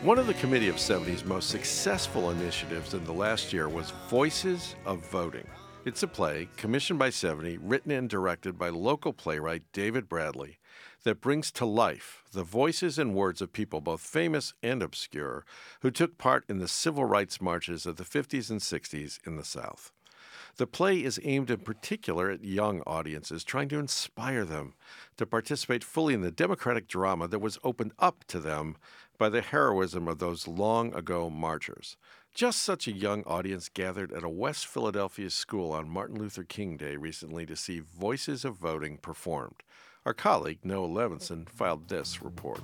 One 0.08 0.20
of 0.20 0.28
the 0.28 0.36
Committee 0.36 0.70
of 0.70 0.78
70's 0.78 1.26
most 1.26 1.50
successful 1.50 2.32
initiatives 2.32 2.94
in 2.94 3.04
the 3.04 3.12
last 3.12 3.52
year 3.52 3.68
was 3.68 3.92
Voices 4.08 4.74
of 4.86 5.06
Voting. 5.12 5.46
It's 5.84 6.02
a 6.02 6.08
play 6.08 6.48
commissioned 6.56 6.98
by 6.98 7.10
70, 7.10 7.58
written 7.58 7.92
and 7.92 8.10
directed 8.10 8.58
by 8.58 8.70
local 8.70 9.12
playwright 9.12 9.64
David 9.74 10.08
Bradley, 10.08 10.60
that 11.04 11.20
brings 11.20 11.52
to 11.52 11.66
life 11.66 12.24
the 12.32 12.46
voices 12.46 12.98
and 12.98 13.16
words 13.16 13.42
of 13.42 13.52
people, 13.52 13.82
both 13.82 14.00
famous 14.00 14.54
and 14.64 14.82
obscure, 14.82 15.44
who 15.82 15.92
took 15.92 16.18
part 16.18 16.46
in 16.48 16.60
the 16.60 16.70
civil 16.70 17.04
rights 17.04 17.42
marches 17.42 17.86
of 17.86 17.98
the 17.98 18.06
50s 18.06 18.50
and 18.50 18.62
60s 18.62 19.20
in 19.28 19.36
the 19.36 19.44
South. 19.44 19.92
The 20.58 20.68
play 20.68 21.04
is 21.04 21.20
aimed 21.24 21.52
in 21.52 21.60
particular 21.60 22.32
at 22.32 22.44
young 22.44 22.82
audiences, 22.88 23.44
trying 23.44 23.70
to 23.70 23.80
inspire 23.80 24.44
them 24.44 24.74
to 25.18 25.26
participate 25.26 25.84
fully 25.84 26.16
in 26.16 26.22
the 26.22 26.32
democratic 26.32 26.88
drama 26.88 27.28
that 27.28 27.40
was 27.40 27.60
opened 27.64 27.94
up 28.00 28.24
to 28.30 28.40
them 28.40 28.76
by 29.18 29.30
the 29.30 29.42
heroism 29.42 30.08
of 30.08 30.20
those 30.20 30.48
long 30.48 30.94
ago 30.94 31.30
marchers. 31.30 31.98
Just 32.34 32.62
such 32.62 32.88
a 32.88 32.92
young 32.92 33.24
audience 33.24 33.68
gathered 33.68 34.12
at 34.14 34.24
a 34.24 34.30
West 34.30 34.68
Philadelphia 34.68 35.30
school 35.30 35.72
on 35.72 35.90
Martin 35.90 36.20
Luther 36.20 36.44
King 36.44 36.78
Day 36.78 36.96
recently 36.96 37.46
to 37.48 37.56
see 37.56 37.80
Voices 37.80 38.46
of 38.46 38.58
Voting 38.58 38.98
performed. 38.98 39.64
Our 40.08 40.14
colleague, 40.14 40.60
Noah 40.64 40.88
Levinson, 40.88 41.50
filed 41.50 41.90
this 41.90 42.22
report. 42.22 42.62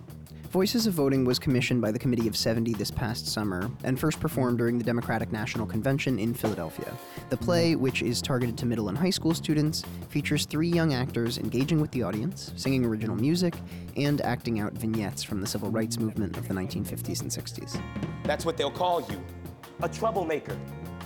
Voices 0.50 0.88
of 0.88 0.94
Voting 0.94 1.26
was 1.26 1.40
commissioned 1.40 1.82
by 1.82 1.92
the 1.92 2.00
Committee 2.00 2.30
of 2.30 2.38
70 2.38 2.72
this 2.76 2.90
past 2.90 3.28
summer 3.28 3.70
and 3.84 4.00
first 4.00 4.22
performed 4.22 4.60
during 4.60 4.78
the 4.78 4.84
Democratic 4.86 5.30
National 5.34 5.66
Convention 5.66 6.20
in 6.20 6.34
Philadelphia. 6.34 6.90
The 7.30 7.36
play, 7.36 7.76
which 7.76 8.02
is 8.02 8.22
targeted 8.22 8.58
to 8.60 8.66
middle 8.66 8.88
and 8.88 8.98
high 8.98 9.10
school 9.10 9.34
students, 9.34 9.84
features 10.08 10.46
three 10.46 10.70
young 10.70 10.94
actors 10.94 11.38
engaging 11.38 11.82
with 11.82 11.92
the 11.92 12.02
audience, 12.02 12.54
singing 12.56 12.86
original 12.86 13.18
music, 13.18 13.56
and 13.98 14.22
acting 14.22 14.62
out 14.62 14.72
vignettes 14.72 15.22
from 15.22 15.42
the 15.42 15.48
civil 15.48 15.70
rights 15.70 16.00
movement 16.00 16.38
of 16.38 16.48
the 16.48 16.54
1950s 16.54 17.24
and 17.24 17.30
60s. 17.30 17.78
That's 18.24 18.46
what 18.46 18.56
they'll 18.56 18.72
call 18.72 19.02
you 19.12 19.22
a 19.82 19.90
troublemaker. 19.90 20.58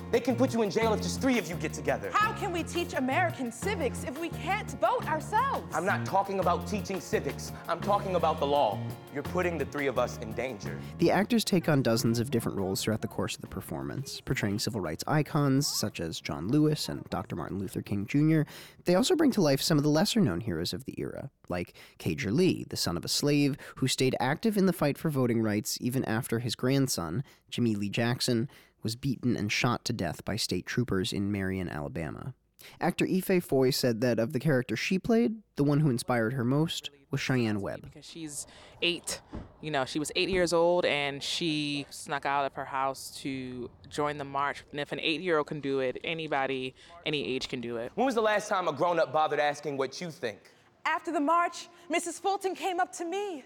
They 0.09 0.21
can 0.21 0.37
put 0.37 0.53
you 0.53 0.61
in 0.61 0.71
jail 0.71 0.93
if 0.93 1.01
just 1.01 1.21
three 1.21 1.37
of 1.37 1.49
you 1.49 1.55
get 1.55 1.73
together. 1.73 2.11
How 2.13 2.31
can 2.31 2.53
we 2.53 2.63
teach 2.63 2.93
American 2.93 3.51
civics 3.51 4.05
if 4.05 4.17
we 4.19 4.29
can't 4.29 4.69
vote 4.79 5.05
ourselves? 5.05 5.75
I'm 5.75 5.85
not 5.85 6.05
talking 6.05 6.39
about 6.39 6.65
teaching 6.65 7.01
civics. 7.01 7.51
I'm 7.67 7.81
talking 7.81 8.15
about 8.15 8.39
the 8.39 8.47
law. 8.47 8.79
You're 9.13 9.23
putting 9.23 9.57
the 9.57 9.65
three 9.65 9.87
of 9.87 9.99
us 9.99 10.17
in 10.19 10.31
danger. 10.31 10.79
The 10.99 11.11
actors 11.11 11.43
take 11.43 11.67
on 11.67 11.81
dozens 11.81 12.19
of 12.19 12.31
different 12.31 12.57
roles 12.57 12.81
throughout 12.81 13.01
the 13.01 13.07
course 13.07 13.35
of 13.35 13.41
the 13.41 13.47
performance, 13.47 14.21
portraying 14.21 14.59
civil 14.59 14.79
rights 14.79 15.03
icons 15.07 15.67
such 15.67 15.99
as 15.99 16.21
John 16.21 16.47
Lewis 16.47 16.87
and 16.87 17.03
Dr. 17.09 17.35
Martin 17.35 17.59
Luther 17.59 17.81
King 17.81 18.05
Jr. 18.05 18.43
They 18.85 18.95
also 18.95 19.15
bring 19.15 19.31
to 19.31 19.41
life 19.41 19.61
some 19.61 19.77
of 19.77 19.83
the 19.83 19.89
lesser 19.89 20.21
known 20.21 20.39
heroes 20.39 20.71
of 20.71 20.85
the 20.85 20.95
era, 20.97 21.31
like 21.49 21.73
Cager 21.99 22.31
Lee, 22.31 22.65
the 22.69 22.77
son 22.77 22.95
of 22.95 23.03
a 23.03 23.09
slave 23.09 23.57
who 23.75 23.87
stayed 23.87 24.15
active 24.21 24.55
in 24.55 24.67
the 24.67 24.73
fight 24.73 24.97
for 24.97 25.09
voting 25.09 25.41
rights 25.41 25.77
even 25.81 26.05
after 26.05 26.39
his 26.39 26.55
grandson, 26.55 27.23
Jimmy 27.49 27.75
Lee 27.75 27.89
Jackson, 27.89 28.49
was 28.87 28.95
beaten 28.95 29.35
and 29.35 29.51
shot 29.51 29.83
to 29.83 29.91
death 29.91 30.23
by 30.23 30.37
state 30.37 30.65
troopers 30.65 31.11
in 31.11 31.29
Marion, 31.29 31.67
Alabama. 31.67 32.33
Actor 32.79 33.05
Ife 33.05 33.43
Foy 33.43 33.69
said 33.69 33.99
that 33.99 34.17
of 34.17 34.31
the 34.31 34.39
character 34.39 34.77
she 34.77 34.97
played, 34.97 35.35
the 35.57 35.65
one 35.65 35.81
who 35.81 35.89
inspired 35.89 36.31
her 36.31 36.45
most 36.45 36.89
was 37.11 37.19
Sheyann 37.19 37.57
Webb. 37.57 37.81
Because 37.81 38.05
she's 38.05 38.47
eight, 38.81 39.19
you 39.59 39.71
know, 39.71 39.83
she 39.83 39.99
was 39.99 40.09
eight 40.15 40.29
years 40.29 40.53
old 40.53 40.85
and 40.85 41.21
she 41.21 41.85
snuck 41.89 42.25
out 42.25 42.45
of 42.45 42.53
her 42.53 42.63
house 42.63 43.11
to 43.23 43.69
join 43.89 44.17
the 44.17 44.23
march. 44.23 44.63
And 44.71 44.79
if 44.79 44.93
an 44.93 45.01
eight 45.01 45.19
year 45.19 45.37
old 45.37 45.47
can 45.47 45.59
do 45.59 45.81
it, 45.81 45.97
anybody, 46.05 46.73
any 47.05 47.27
age 47.27 47.49
can 47.49 47.59
do 47.59 47.75
it. 47.75 47.91
When 47.95 48.05
was 48.05 48.15
the 48.15 48.21
last 48.21 48.47
time 48.47 48.69
a 48.69 48.71
grown 48.71 49.01
up 49.01 49.11
bothered 49.11 49.41
asking 49.41 49.75
what 49.75 49.99
you 49.99 50.11
think? 50.11 50.39
After 50.85 51.11
the 51.11 51.19
march, 51.19 51.67
Mrs. 51.91 52.21
Fulton 52.21 52.55
came 52.55 52.79
up 52.79 52.93
to 52.93 53.03
me. 53.03 53.43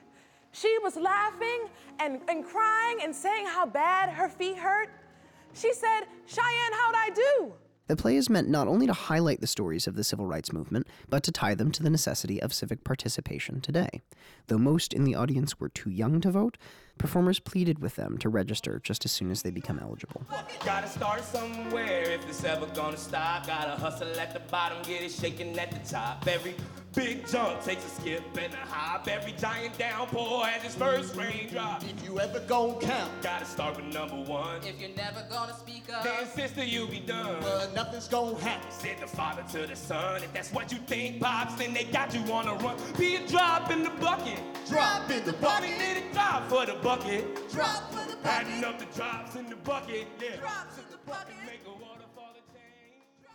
She 0.51 0.77
was 0.83 0.95
laughing 0.97 1.67
and, 1.99 2.21
and 2.29 2.45
crying 2.45 2.99
and 3.01 3.15
saying 3.15 3.47
how 3.47 3.65
bad 3.65 4.09
her 4.09 4.29
feet 4.29 4.57
hurt. 4.57 4.89
She 5.53 5.73
said, 5.73 6.01
Sheyann, 6.27 6.73
how'd 6.73 6.95
I 6.95 7.09
do? 7.13 7.53
The 7.87 7.97
play 7.97 8.15
is 8.15 8.29
meant 8.29 8.47
not 8.47 8.69
only 8.69 8.87
to 8.87 8.93
highlight 8.93 9.41
the 9.41 9.47
stories 9.47 9.85
of 9.85 9.95
the 9.95 10.03
civil 10.05 10.25
rights 10.25 10.53
movement, 10.53 10.87
but 11.09 11.23
to 11.23 11.31
tie 11.31 11.55
them 11.55 11.71
to 11.71 11.83
the 11.83 11.89
necessity 11.89 12.41
of 12.41 12.53
civic 12.53 12.85
participation 12.85 13.59
today. 13.59 14.01
Though 14.47 14.57
most 14.57 14.93
in 14.93 15.03
the 15.03 15.15
audience 15.15 15.59
were 15.59 15.67
too 15.67 15.89
young 15.89 16.21
to 16.21 16.31
vote, 16.31 16.57
performers 17.01 17.39
pleaded 17.39 17.79
with 17.79 17.95
them 17.95 18.15
to 18.19 18.29
register 18.29 18.79
just 18.83 19.05
as 19.05 19.11
soon 19.11 19.31
as 19.31 19.41
they 19.41 19.49
become 19.49 19.79
eligible. 19.79 20.23
Gotta 20.63 20.87
start 20.87 21.23
somewhere 21.23 22.03
if 22.03 22.29
it's 22.29 22.43
ever 22.43 22.67
gonna 22.67 22.95
stop. 22.95 23.47
Gotta 23.47 23.71
hustle 23.71 24.19
at 24.19 24.33
the 24.33 24.39
bottom, 24.51 24.77
get 24.83 25.01
it 25.01 25.11
shaking 25.11 25.57
at 25.57 25.71
the 25.71 25.79
top. 25.89 26.27
Every 26.27 26.53
big 26.93 27.27
jump 27.27 27.63
takes 27.63 27.85
a 27.85 27.89
skip 27.89 28.23
and 28.37 28.53
a 28.53 28.57
hop. 28.57 29.07
Every 29.07 29.31
giant 29.31 29.77
downpour 29.79 30.45
has 30.45 30.63
its 30.63 30.75
first 30.75 31.15
raindrop. 31.15 31.83
If 31.83 32.05
you 32.05 32.19
ever 32.19 32.39
gon' 32.41 32.79
count, 32.79 33.11
gotta 33.23 33.45
start 33.45 33.77
with 33.77 33.85
number 33.85 34.17
one. 34.17 34.57
If 34.63 34.79
you're 34.79 34.95
never 34.95 35.25
gonna 35.29 35.55
speak 35.57 35.91
up, 35.91 36.03
then 36.03 36.27
sister, 36.27 36.63
you'll 36.63 36.87
be 36.87 36.99
done. 36.99 37.37
But 37.41 37.73
nothing's 37.73 38.07
gonna 38.07 38.37
happen. 38.37 38.69
Said 38.69 38.99
the 39.01 39.07
father 39.07 39.43
to 39.53 39.65
the 39.65 39.75
son. 39.75 40.21
If 40.21 40.31
that's 40.33 40.53
what 40.53 40.71
you 40.71 40.77
think, 40.85 41.19
pops, 41.19 41.55
then 41.55 41.73
they 41.73 41.85
got 41.85 42.13
you 42.13 42.21
on 42.31 42.47
a 42.47 42.53
run. 42.55 42.77
Be 42.99 43.15
a 43.15 43.27
drop 43.27 43.71
in 43.71 43.81
the 43.81 43.89
bucket. 43.89 44.39
Drop 44.69 45.09
in 45.09 45.25
the 45.25 45.33
bucket. 45.33 45.61
Mommy 45.61 45.77
made 45.79 45.97
a 45.97 46.13
drop 46.13 46.47
for 46.47 46.65
the 46.67 46.73
bucket. 46.73 46.90
Drop 46.91 47.89
for 47.93 48.05
the 48.11 48.17
bucket. 48.17 48.25
Adding 48.25 48.65
up 48.65 48.77
the 48.77 48.85
drops 48.93 49.37
in 49.37 49.49
the 49.49 49.55
bucket. 49.55 50.07
Yeah. 50.21 50.35
Drops 50.35 50.77
in 50.77 50.83
the 50.91 50.97
bucket. 51.09 51.35
Make 51.45 51.61
a 51.65 51.69
waterfall 51.69 52.31
of 52.31 52.53
change. 52.53 53.29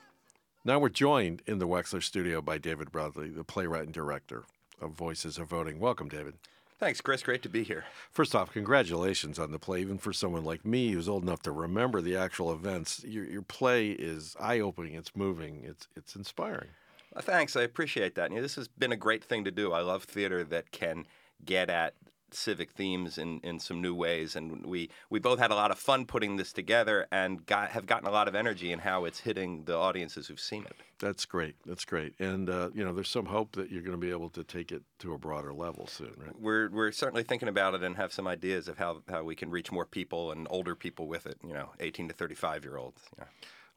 Now 0.63 0.79
we're 0.79 0.91
joined 0.91 1.41
in 1.47 1.59
the 1.59 1.67
Wexler 1.67 2.03
studio 2.03 2.43
by 2.43 2.59
David 2.59 2.93
Bradley, 2.93 3.31
the 3.31 3.45
playwright 3.45 3.85
and 3.85 3.95
director 3.95 4.45
of 4.79 4.91
Voices 4.91 5.39
of 5.39 5.49
Voting. 5.49 5.81
Welcome, 5.81 6.11
David. 6.11 6.35
Thanks, 6.79 7.01
Chris. 7.01 7.23
Great 7.23 7.43
to 7.45 7.49
be 7.49 7.63
here. 7.63 7.87
First 8.11 8.35
off, 8.35 8.53
congratulations 8.53 9.39
on 9.39 9.53
the 9.53 9.59
play. 9.59 9.81
Even 9.81 9.97
for 9.97 10.13
someone 10.13 10.45
like 10.45 10.67
me 10.67 10.91
who's 10.91 11.09
old 11.09 11.23
enough 11.23 11.41
to 11.45 11.51
remember 11.51 12.03
the 12.03 12.15
actual 12.15 12.53
events, 12.53 13.03
your, 13.07 13.25
your 13.25 13.41
play 13.41 13.89
is 13.89 14.37
eye 14.39 14.61
opening, 14.61 14.93
it's 14.93 15.17
moving, 15.17 15.63
it's, 15.65 15.89
it's 15.97 16.15
inspiring. 16.15 16.69
Well, 17.15 17.23
thanks. 17.23 17.57
I 17.57 17.63
appreciate 17.63 18.17
that. 18.17 18.29
You 18.29 18.37
know, 18.37 18.43
this 18.43 18.57
has 18.57 18.69
been 18.69 18.93
a 18.93 18.97
great 18.97 19.25
thing 19.25 19.45
to 19.45 19.51
do. 19.51 19.73
I 19.73 19.81
love 19.81 20.05
theater 20.05 20.45
that 20.45 20.73
can 20.73 21.07
get 21.43 21.71
at 21.71 21.95
civic 22.31 22.73
themes 22.73 23.19
in, 23.19 23.41
in 23.43 23.59
some 23.59 23.81
new 23.81 23.95
ways 23.95 24.37
and 24.37 24.65
we, 24.67 24.91
we 25.11 25.19
both 25.19 25.39
had 25.39 25.51
a 25.51 25.55
lot 25.55 25.71
of 25.71 25.79
fun 25.79 26.05
putting 26.07 26.37
this 26.37 26.53
together 26.53 27.07
and 27.11 27.45
got, 27.47 27.71
have 27.71 27.87
gotten 27.87 28.09
a 28.09 28.11
lot 28.11 28.29
of 28.29 28.35
energy 28.35 28.73
in 28.73 28.79
how 28.79 29.05
it's 29.05 29.21
hitting 29.21 29.65
the 29.65 29.77
audiences 29.77 30.27
who've 30.27 30.41
seen 30.41 30.65
it. 30.65 30.77
That's 30.99 31.25
great. 31.25 31.57
That's 31.67 31.85
great. 31.85 32.15
And 32.19 32.49
uh, 32.49 32.71
you 32.75 32.85
know 32.85 32.93
there's 32.93 33.11
some 33.11 33.27
hope 33.27 33.53
that 33.53 33.71
you're 33.71 33.83
going 33.83 33.99
to 33.99 34.05
be 34.07 34.11
able 34.11 34.31
to 34.31 34.45
take 34.45 34.73
it 34.73 34.83
to 35.01 35.15
a 35.15 35.19
broader 35.19 35.53
level 35.53 35.87
soon 35.87 36.13
right? 36.17 36.39
We're, 36.39 36.69
we're 36.71 36.93
certainly 36.93 37.23
thinking 37.23 37.49
about 37.49 37.75
it 37.75 37.83
and 37.83 37.97
have 37.97 38.13
some 38.13 38.27
ideas 38.27 38.69
of 38.69 38.79
how, 38.79 39.03
how 39.09 39.23
we 39.25 39.35
can 39.35 39.51
reach 39.51 39.71
more 39.71 39.87
people 39.87 40.33
and 40.33 40.47
older 40.51 40.75
people 40.75 41.07
with 41.09 41.27
it 41.27 41.39
you 41.47 41.53
know 41.53 41.71
18 41.81 42.09
to 42.09 42.15
35 42.15 42.65
year 42.65 42.77
olds 42.77 43.03
yeah. 43.19 43.25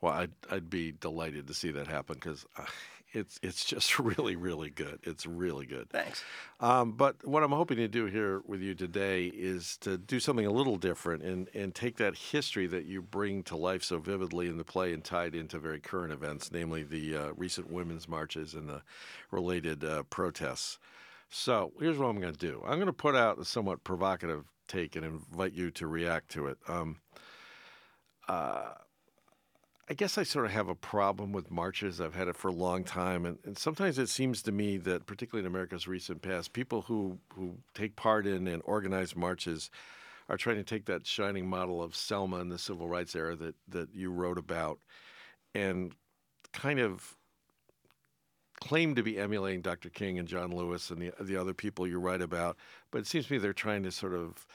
well 0.01 0.13
I'd, 0.13 0.31
I'd 0.49 0.69
be 0.69 0.91
delighted 0.91 1.47
to 1.47 1.53
see 1.53 1.71
that 1.71 1.87
happen 1.87 2.15
because 2.15 2.45
uh, 2.57 2.65
it's 3.13 3.39
it's 3.41 3.65
just 3.65 3.99
really 3.99 4.35
really 4.35 4.69
good. 4.69 4.99
It's 5.03 5.25
really 5.25 5.65
good. 5.65 5.89
Thanks. 5.89 6.23
Um, 6.59 6.93
but 6.93 7.25
what 7.25 7.43
I'm 7.43 7.51
hoping 7.51 7.77
to 7.77 7.87
do 7.87 8.05
here 8.05 8.41
with 8.45 8.61
you 8.61 8.75
today 8.75 9.27
is 9.27 9.77
to 9.77 9.97
do 9.97 10.19
something 10.19 10.45
a 10.45 10.51
little 10.51 10.77
different 10.77 11.23
and 11.23 11.47
and 11.53 11.73
take 11.73 11.97
that 11.97 12.15
history 12.15 12.67
that 12.67 12.85
you 12.85 13.01
bring 13.01 13.43
to 13.43 13.55
life 13.55 13.83
so 13.83 13.97
vividly 13.97 14.47
in 14.47 14.57
the 14.57 14.63
play 14.63 14.93
and 14.93 15.03
tie 15.03 15.25
it 15.25 15.35
into 15.35 15.59
very 15.59 15.79
current 15.79 16.13
events, 16.13 16.51
namely 16.51 16.83
the 16.83 17.15
uh, 17.15 17.31
recent 17.35 17.71
women's 17.71 18.07
marches 18.07 18.53
and 18.53 18.69
the 18.69 18.81
related 19.31 19.83
uh, 19.83 20.03
protests. 20.03 20.79
So 21.29 21.73
here's 21.79 21.97
what 21.97 22.07
I'm 22.07 22.19
going 22.19 22.33
to 22.33 22.39
do. 22.39 22.61
I'm 22.65 22.75
going 22.75 22.87
to 22.87 22.93
put 22.93 23.15
out 23.15 23.37
a 23.37 23.45
somewhat 23.45 23.83
provocative 23.83 24.45
take 24.67 24.95
and 24.95 25.05
invite 25.05 25.53
you 25.53 25.71
to 25.71 25.87
react 25.87 26.29
to 26.31 26.47
it. 26.47 26.57
Um, 26.67 26.97
uh, 28.27 28.73
I 29.89 29.95
guess 29.95 30.19
I 30.19 30.23
sort 30.23 30.45
of 30.45 30.51
have 30.51 30.69
a 30.69 30.75
problem 30.75 31.31
with 31.31 31.49
marches. 31.49 31.99
I've 31.99 32.13
had 32.13 32.27
it 32.27 32.35
for 32.35 32.49
a 32.49 32.53
long 32.53 32.83
time, 32.83 33.25
and, 33.25 33.39
and, 33.43 33.57
sometimes 33.57 33.97
it 33.97 34.07
seems 34.07 34.43
to 34.43 34.51
me 34.51 34.77
that, 34.77 35.07
particularly 35.07 35.43
in 35.43 35.51
America's 35.51 35.87
recent 35.87 36.21
past, 36.21 36.53
people 36.53 36.83
who 36.83 37.17
who 37.33 37.55
take 37.73 37.95
part 37.95 38.27
in 38.27 38.47
and 38.47 38.61
organize 38.65 39.15
marches 39.15 39.71
are 40.29 40.37
trying 40.37 40.57
to 40.57 40.63
take 40.63 40.85
that 40.85 41.07
shining 41.07 41.49
model 41.49 41.81
of 41.81 41.95
Selma 41.95 42.37
in 42.37 42.49
the 42.49 42.59
civil 42.59 42.87
rights 42.87 43.15
era 43.15 43.35
that 43.37 43.55
that 43.67 43.89
you 43.95 44.11
wrote 44.11 44.37
about, 44.37 44.79
and 45.55 45.95
kind 46.53 46.79
of 46.79 47.15
claim 48.61 48.93
to 48.93 49.01
be 49.01 49.17
emulating 49.17 49.61
Dr. 49.61 49.89
King 49.89 50.19
and 50.19 50.27
John 50.27 50.51
Lewis 50.55 50.91
and 50.91 51.01
the 51.01 51.11
the 51.19 51.35
other 51.35 51.55
people 51.55 51.87
you 51.87 51.99
write 51.99 52.21
about. 52.21 52.57
But 52.91 52.99
it 52.99 53.07
seems 53.07 53.25
to 53.25 53.33
me 53.33 53.39
they're 53.39 53.53
trying 53.53 53.81
to 53.83 53.91
sort 53.91 54.13
of 54.13 54.45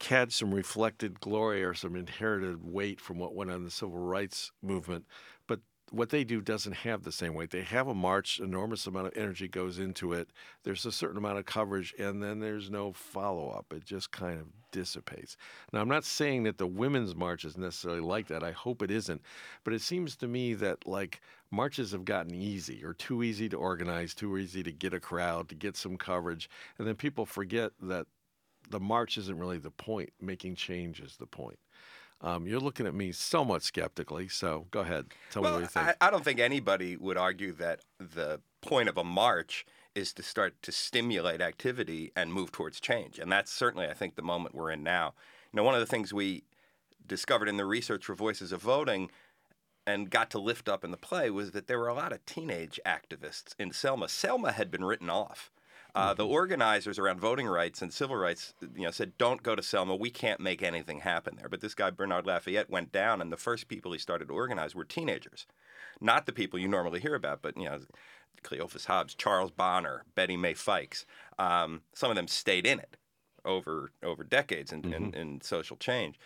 had 0.00 0.32
some 0.32 0.54
reflected 0.54 1.20
glory 1.20 1.64
or 1.64 1.74
some 1.74 1.96
inherited 1.96 2.62
weight 2.62 3.00
from 3.00 3.18
what 3.18 3.34
went 3.34 3.50
on 3.50 3.56
in 3.56 3.64
the 3.64 3.70
civil 3.70 3.98
rights 3.98 4.52
movement. 4.62 5.06
But 5.46 5.60
what 5.90 6.10
they 6.10 6.24
do 6.24 6.40
doesn't 6.40 6.72
have 6.72 7.02
the 7.02 7.12
same 7.12 7.34
weight. 7.34 7.50
They 7.50 7.62
have 7.62 7.86
a 7.86 7.94
march, 7.94 8.40
enormous 8.40 8.86
amount 8.86 9.06
of 9.06 9.16
energy 9.16 9.48
goes 9.48 9.78
into 9.78 10.12
it. 10.12 10.28
There's 10.64 10.84
a 10.84 10.92
certain 10.92 11.16
amount 11.16 11.38
of 11.38 11.46
coverage, 11.46 11.94
and 11.98 12.22
then 12.22 12.40
there's 12.40 12.70
no 12.70 12.92
follow 12.92 13.50
up. 13.50 13.72
It 13.72 13.84
just 13.84 14.10
kind 14.10 14.40
of 14.40 14.46
dissipates. 14.72 15.36
Now, 15.72 15.80
I'm 15.80 15.88
not 15.88 16.04
saying 16.04 16.42
that 16.42 16.58
the 16.58 16.66
women's 16.66 17.14
march 17.14 17.44
is 17.44 17.56
necessarily 17.56 18.00
like 18.00 18.26
that. 18.28 18.42
I 18.42 18.52
hope 18.52 18.82
it 18.82 18.90
isn't. 18.90 19.22
But 19.64 19.74
it 19.74 19.80
seems 19.80 20.16
to 20.16 20.28
me 20.28 20.54
that, 20.54 20.86
like, 20.86 21.20
marches 21.50 21.92
have 21.92 22.04
gotten 22.04 22.34
easy 22.34 22.84
or 22.84 22.92
too 22.92 23.22
easy 23.22 23.48
to 23.48 23.56
organize, 23.56 24.12
too 24.12 24.36
easy 24.36 24.62
to 24.64 24.72
get 24.72 24.92
a 24.92 25.00
crowd, 25.00 25.48
to 25.48 25.54
get 25.54 25.76
some 25.76 25.96
coverage. 25.96 26.50
And 26.78 26.86
then 26.86 26.96
people 26.96 27.24
forget 27.24 27.72
that 27.82 28.06
the 28.68 28.80
march 28.80 29.18
isn't 29.18 29.38
really 29.38 29.58
the 29.58 29.70
point. 29.70 30.10
Making 30.20 30.56
change 30.56 31.00
is 31.00 31.16
the 31.16 31.26
point. 31.26 31.58
Um, 32.22 32.46
you're 32.46 32.60
looking 32.60 32.86
at 32.86 32.94
me 32.94 33.12
somewhat 33.12 33.62
skeptically, 33.62 34.28
so 34.28 34.66
go 34.70 34.80
ahead. 34.80 35.06
Tell 35.30 35.42
well, 35.42 35.52
me 35.52 35.56
what 35.56 35.62
you 35.62 35.68
think. 35.68 35.96
I, 36.00 36.06
I 36.06 36.10
don't 36.10 36.24
think 36.24 36.40
anybody 36.40 36.96
would 36.96 37.18
argue 37.18 37.52
that 37.52 37.80
the 37.98 38.40
point 38.62 38.88
of 38.88 38.96
a 38.96 39.04
march 39.04 39.66
is 39.94 40.12
to 40.14 40.22
start 40.22 40.60
to 40.62 40.72
stimulate 40.72 41.40
activity 41.40 42.12
and 42.16 42.32
move 42.32 42.52
towards 42.52 42.80
change. 42.80 43.18
And 43.18 43.30
that's 43.30 43.52
certainly, 43.52 43.86
I 43.86 43.94
think, 43.94 44.14
the 44.14 44.22
moment 44.22 44.54
we're 44.54 44.70
in 44.70 44.82
now. 44.82 45.14
You 45.52 45.58
know, 45.58 45.62
one 45.62 45.74
of 45.74 45.80
the 45.80 45.86
things 45.86 46.12
we 46.12 46.44
discovered 47.06 47.48
in 47.48 47.56
the 47.56 47.64
research 47.64 48.04
for 48.04 48.14
Voices 48.14 48.52
of 48.52 48.62
Voting 48.62 49.10
and 49.86 50.10
got 50.10 50.30
to 50.30 50.38
lift 50.38 50.68
up 50.68 50.84
in 50.84 50.90
the 50.90 50.96
play 50.96 51.30
was 51.30 51.52
that 51.52 51.66
there 51.66 51.78
were 51.78 51.88
a 51.88 51.94
lot 51.94 52.12
of 52.12 52.24
teenage 52.26 52.80
activists 52.84 53.54
in 53.58 53.72
Selma. 53.72 54.08
Selma 54.08 54.52
had 54.52 54.70
been 54.70 54.84
written 54.84 55.08
off. 55.08 55.50
Uh, 55.96 56.12
the 56.12 56.26
organizers 56.26 56.98
around 56.98 57.18
voting 57.18 57.46
rights 57.46 57.80
and 57.80 57.92
civil 57.92 58.16
rights, 58.16 58.52
you 58.74 58.82
know, 58.82 58.90
said, 58.90 59.16
"Don't 59.16 59.42
go 59.42 59.56
to 59.56 59.62
Selma. 59.62 59.96
We 59.96 60.10
can't 60.10 60.40
make 60.40 60.62
anything 60.62 61.00
happen 61.00 61.36
there." 61.36 61.48
But 61.48 61.62
this 61.62 61.74
guy 61.74 61.90
Bernard 61.90 62.26
Lafayette 62.26 62.68
went 62.68 62.92
down, 62.92 63.22
and 63.22 63.32
the 63.32 63.38
first 63.38 63.66
people 63.66 63.92
he 63.92 63.98
started 63.98 64.28
to 64.28 64.34
organize 64.34 64.74
were 64.74 64.84
teenagers, 64.84 65.46
not 66.00 66.26
the 66.26 66.32
people 66.32 66.58
you 66.58 66.68
normally 66.68 67.00
hear 67.00 67.14
about, 67.14 67.40
but 67.40 67.56
you 67.56 67.64
know, 67.64 67.80
Cleophas 68.42 68.84
Hobbs, 68.84 69.14
Charles 69.14 69.50
Bonner, 69.50 70.04
Betty 70.14 70.36
Mae 70.36 70.52
Fikes. 70.52 71.06
Um, 71.38 71.80
some 71.94 72.10
of 72.10 72.16
them 72.16 72.28
stayed 72.28 72.66
in 72.66 72.78
it 72.78 72.98
over 73.46 73.90
over 74.02 74.22
decades 74.22 74.72
in, 74.72 74.92
in, 74.92 75.14
in 75.14 75.40
social 75.40 75.78
change. 75.78 76.20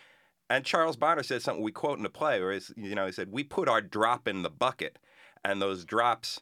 And 0.49 0.65
Charles 0.65 0.97
Bonner 0.97 1.23
said 1.23 1.41
something 1.41 1.63
we 1.63 1.71
quote 1.71 1.97
in 1.97 2.03
the 2.03 2.09
play, 2.09 2.41
where 2.41 2.59
you 2.75 2.93
know 2.93 3.05
he 3.05 3.13
said, 3.13 3.31
"We 3.31 3.45
put 3.45 3.69
our 3.69 3.81
drop 3.81 4.27
in 4.27 4.41
the 4.41 4.49
bucket, 4.49 4.99
and 5.45 5.61
those 5.61 5.85
drops 5.85 6.41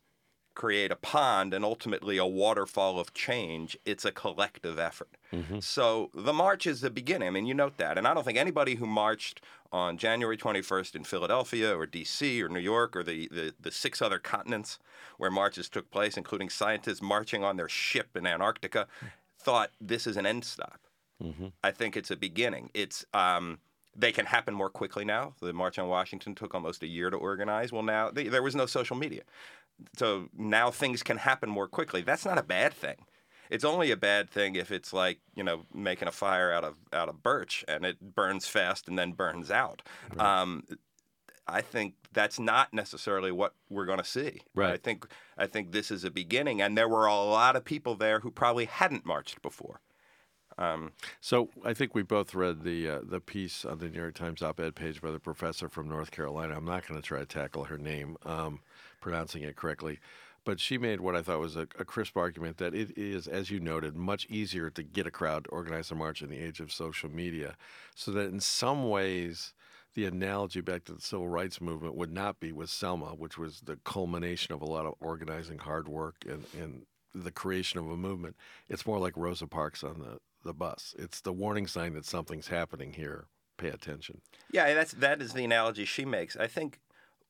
create 0.63 0.91
a 0.91 0.95
pond 0.95 1.53
and 1.53 1.63
ultimately 1.63 2.17
a 2.17 2.25
waterfall 2.43 2.99
of 2.99 3.13
change. 3.13 3.77
It's 3.85 4.05
a 4.05 4.11
collective 4.11 4.77
effort." 4.77 5.13
So 5.61 6.09
the 6.13 6.33
march 6.33 6.65
is 6.67 6.81
the 6.81 6.89
beginning. 6.89 7.27
I 7.29 7.31
mean, 7.31 7.45
you 7.45 7.53
note 7.53 7.77
that, 7.77 7.97
and 7.97 8.07
I 8.07 8.13
don't 8.13 8.25
think 8.25 8.37
anybody 8.37 8.75
who 8.75 8.85
marched 8.85 9.41
on 9.71 9.97
January 9.97 10.35
21st 10.37 10.95
in 10.95 11.03
Philadelphia 11.03 11.77
or 11.77 11.85
D.C. 11.85 12.41
or 12.43 12.49
New 12.49 12.59
York 12.59 12.95
or 12.95 13.03
the, 13.03 13.27
the, 13.37 13.53
the 13.59 13.71
six 13.71 14.01
other 14.01 14.17
continents 14.17 14.79
where 15.19 15.29
marches 15.29 15.69
took 15.69 15.91
place, 15.91 16.17
including 16.17 16.49
scientists 16.49 17.01
marching 17.01 17.43
on 17.43 17.55
their 17.57 17.69
ship 17.69 18.17
in 18.17 18.25
Antarctica, 18.25 18.87
thought 19.37 19.69
this 19.79 20.07
is 20.07 20.17
an 20.17 20.25
end 20.25 20.43
stop. 20.45 20.79
I 21.63 21.71
think 21.71 21.95
it's 21.95 22.09
a 22.11 22.15
beginning. 22.15 22.71
It's 22.73 23.05
um, 23.13 23.59
they 23.95 24.11
can 24.11 24.25
happen 24.25 24.53
more 24.55 24.69
quickly 24.71 25.05
now. 25.05 25.33
The 25.41 25.53
March 25.53 25.77
on 25.77 25.87
Washington 25.89 26.33
took 26.33 26.55
almost 26.55 26.81
a 26.81 26.87
year 26.87 27.09
to 27.11 27.17
organize. 27.17 27.71
Well, 27.71 27.83
now 27.83 28.09
th- 28.09 28.31
there 28.31 28.41
was 28.41 28.55
no 28.55 28.65
social 28.65 28.95
media, 28.95 29.21
so 29.97 30.29
now 30.37 30.71
things 30.71 31.03
can 31.03 31.17
happen 31.17 31.49
more 31.49 31.67
quickly. 31.67 32.01
That's 32.01 32.25
not 32.25 32.37
a 32.37 32.43
bad 32.43 32.73
thing. 32.73 33.05
It's 33.49 33.65
only 33.65 33.89
a 33.91 33.97
bad 33.97 34.29
thing 34.29 34.55
if 34.55 34.71
it's 34.71 34.93
like 34.93 35.19
you 35.35 35.43
know 35.43 35.63
making 35.73 36.07
a 36.07 36.11
fire 36.11 36.51
out 36.51 36.63
of 36.63 36.75
out 36.93 37.09
of 37.09 37.23
birch 37.23 37.65
and 37.67 37.85
it 37.85 38.15
burns 38.15 38.47
fast 38.47 38.87
and 38.87 38.97
then 38.97 39.13
burns 39.13 39.49
out. 39.49 39.81
Um, 40.17 40.63
I 41.47 41.61
think 41.61 41.95
that's 42.13 42.39
not 42.39 42.73
necessarily 42.73 43.31
what 43.31 43.55
we're 43.69 43.85
going 43.85 43.97
to 43.97 44.05
see. 44.05 44.41
Right. 44.53 44.73
I 44.73 44.77
think 44.77 45.07
I 45.37 45.47
think 45.47 45.71
this 45.71 45.89
is 45.91 46.03
a 46.03 46.11
beginning, 46.11 46.61
and 46.61 46.77
there 46.77 46.87
were 46.87 47.07
a 47.07 47.15
lot 47.15 47.55
of 47.55 47.65
people 47.65 47.95
there 47.95 48.19
who 48.19 48.31
probably 48.31 48.65
hadn't 48.65 49.05
marched 49.05 49.41
before. 49.41 49.81
Um, 50.57 50.91
So 51.21 51.49
I 51.63 51.73
think 51.73 51.95
we 51.95 52.03
both 52.03 52.35
read 52.35 52.63
the 52.63 52.89
uh, 52.89 52.99
the 53.03 53.19
piece 53.21 53.65
on 53.65 53.79
the 53.79 53.87
New 53.87 53.97
York 53.99 54.15
Times 54.15 54.41
op-ed 54.43 54.75
page 54.75 55.01
by 55.01 55.09
the 55.09 55.19
professor 55.19 55.69
from 55.69 55.87
North 55.89 56.11
Carolina. 56.11 56.55
I'm 56.55 56.65
not 56.65 56.87
going 56.87 57.01
to 57.01 57.05
try 57.07 57.19
to 57.19 57.25
tackle 57.25 57.65
her 57.65 57.77
name, 57.77 58.17
um, 58.25 58.59
pronouncing 58.99 59.43
it 59.43 59.55
correctly, 59.55 59.99
but 60.45 60.59
she 60.59 60.77
made 60.77 61.01
what 61.01 61.15
I 61.15 61.21
thought 61.21 61.39
was 61.39 61.55
a, 61.55 61.67
a 61.77 61.85
crisp 61.85 62.17
argument 62.17 62.57
that 62.57 62.73
it 62.73 62.97
is, 62.97 63.27
as 63.27 63.51
you 63.51 63.59
noted, 63.59 63.95
much 63.95 64.25
easier 64.29 64.69
to 64.69 64.83
get 64.83 65.07
a 65.07 65.11
crowd 65.11 65.45
to 65.45 65.49
organize 65.49 65.91
a 65.91 65.95
march 65.95 66.21
in 66.21 66.29
the 66.29 66.39
age 66.39 66.59
of 66.59 66.71
social 66.71 67.09
media, 67.09 67.55
so 67.95 68.11
that 68.11 68.29
in 68.29 68.39
some 68.39 68.89
ways. 68.89 69.53
The 69.95 70.05
analogy 70.05 70.61
back 70.61 70.85
to 70.85 70.93
the 70.93 71.01
civil 71.01 71.27
rights 71.27 71.59
movement 71.59 71.95
would 71.95 72.11
not 72.11 72.39
be 72.39 72.51
with 72.51 72.69
Selma, 72.69 73.07
which 73.07 73.39
was 73.39 73.61
the 73.61 73.77
culmination 73.83 74.53
of 74.53 74.61
a 74.61 74.65
lot 74.65 74.85
of 74.85 74.93
organizing 75.01 75.57
hard 75.57 75.87
work 75.89 76.17
and, 76.29 76.45
and 76.57 76.85
the 77.13 77.31
creation 77.31 77.79
of 77.79 77.89
a 77.89 77.97
movement. 77.97 78.35
It's 78.69 78.85
more 78.85 78.99
like 78.99 79.17
Rosa 79.17 79.47
Parks 79.47 79.83
on 79.83 79.97
the, 79.99 80.19
the 80.45 80.53
bus. 80.53 80.95
It's 80.97 81.21
the 81.21 81.33
warning 81.33 81.65
sign 81.65 81.95
that 81.95 82.05
something's 82.05 82.49
happening 82.49 82.93
here. 82.93 83.25
Pay 83.57 83.69
attention. 83.69 84.21
Yeah, 84.51 84.73
that's 84.75 84.93
that 84.93 85.23
is 85.23 85.33
the 85.33 85.43
analogy 85.43 85.85
she 85.85 86.05
makes. 86.05 86.37
I 86.37 86.45
think 86.45 86.79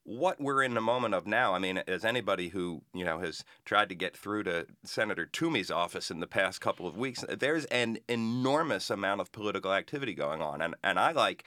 what 0.04 0.40
we're 0.40 0.64
in 0.64 0.74
the 0.74 0.82
moment 0.82 1.14
of 1.14 1.28
now. 1.28 1.54
I 1.54 1.60
mean, 1.60 1.78
as 1.88 2.04
anybody 2.04 2.50
who 2.50 2.82
you 2.94 3.06
know 3.06 3.20
has 3.20 3.44
tried 3.66 3.90
to 3.90 3.96
get 3.96 4.16
through 4.16 4.44
to 4.44 4.68
Senator 4.84 5.26
Toomey's 5.26 5.72
office 5.72 6.10
in 6.10 6.20
the 6.20 6.28
past 6.28 6.62
couple 6.62 6.88
of 6.88 6.98
weeks, 6.98 7.24
there's 7.30 7.66
an 7.66 8.00
enormous 8.08 8.90
amount 8.90 9.22
of 9.22 9.32
political 9.32 9.74
activity 9.74 10.14
going 10.14 10.42
on, 10.42 10.62
and 10.62 10.76
and 10.84 11.00
I 11.00 11.12
like. 11.12 11.46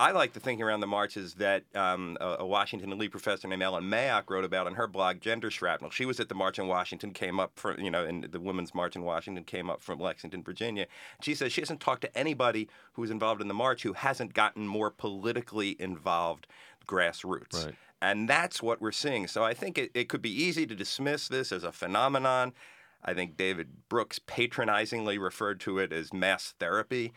I 0.00 0.12
like 0.12 0.32
the 0.32 0.38
thinking 0.38 0.64
around 0.64 0.78
the 0.78 0.86
marches 0.86 1.34
that 1.34 1.64
um, 1.74 2.16
a, 2.20 2.46
Washington 2.46 2.92
and 2.92 3.00
Lee 3.00 3.08
professor 3.08 3.48
named 3.48 3.64
Ellen 3.64 3.82
Mayock 3.82 4.30
wrote 4.30 4.44
about 4.44 4.68
in 4.68 4.74
her 4.74 4.86
blog, 4.86 5.20
Gender 5.20 5.50
Shrapnel. 5.50 5.90
She 5.90 6.06
was 6.06 6.20
at 6.20 6.28
the 6.28 6.36
March 6.36 6.60
in 6.60 6.68
Washington, 6.68 7.10
came 7.10 7.40
up 7.40 7.50
from, 7.56 7.80
you 7.80 7.90
know, 7.90 8.04
in 8.04 8.28
the 8.30 8.38
Women's 8.38 8.72
March 8.76 8.94
in 8.94 9.02
Washington, 9.02 9.42
came 9.42 9.68
up 9.68 9.82
from 9.82 9.98
Lexington, 9.98 10.44
Virginia. 10.44 10.86
She 11.20 11.34
says 11.34 11.52
she 11.52 11.62
hasn't 11.62 11.80
talked 11.80 12.02
to 12.02 12.16
anybody 12.16 12.68
who 12.92 13.02
was 13.02 13.10
involved 13.10 13.42
in 13.42 13.48
the 13.48 13.54
march 13.54 13.82
who 13.82 13.94
hasn't 13.94 14.34
gotten 14.34 14.68
more 14.68 14.92
politically 14.92 15.74
involved 15.80 16.46
grassroots. 16.88 17.66
Right. 17.66 17.74
And 18.00 18.28
that's 18.28 18.62
what 18.62 18.80
we're 18.80 18.92
seeing. 18.92 19.26
So 19.26 19.44
I 19.44 19.54
think 19.54 19.76
it, 19.76 19.90
it 19.94 20.08
could 20.08 20.22
be 20.22 20.30
easy 20.30 20.66
to 20.66 20.74
dismiss 20.74 21.28
this 21.28 21.52
as 21.52 21.64
a 21.64 21.72
phenomenon. 21.72 22.52
I 23.04 23.14
think 23.14 23.36
David 23.36 23.88
Brooks 23.88 24.18
patronizingly 24.18 25.18
referred 25.18 25.60
to 25.60 25.78
it 25.78 25.92
as 25.92 26.12
mass 26.12 26.54
therapy. 26.58 27.12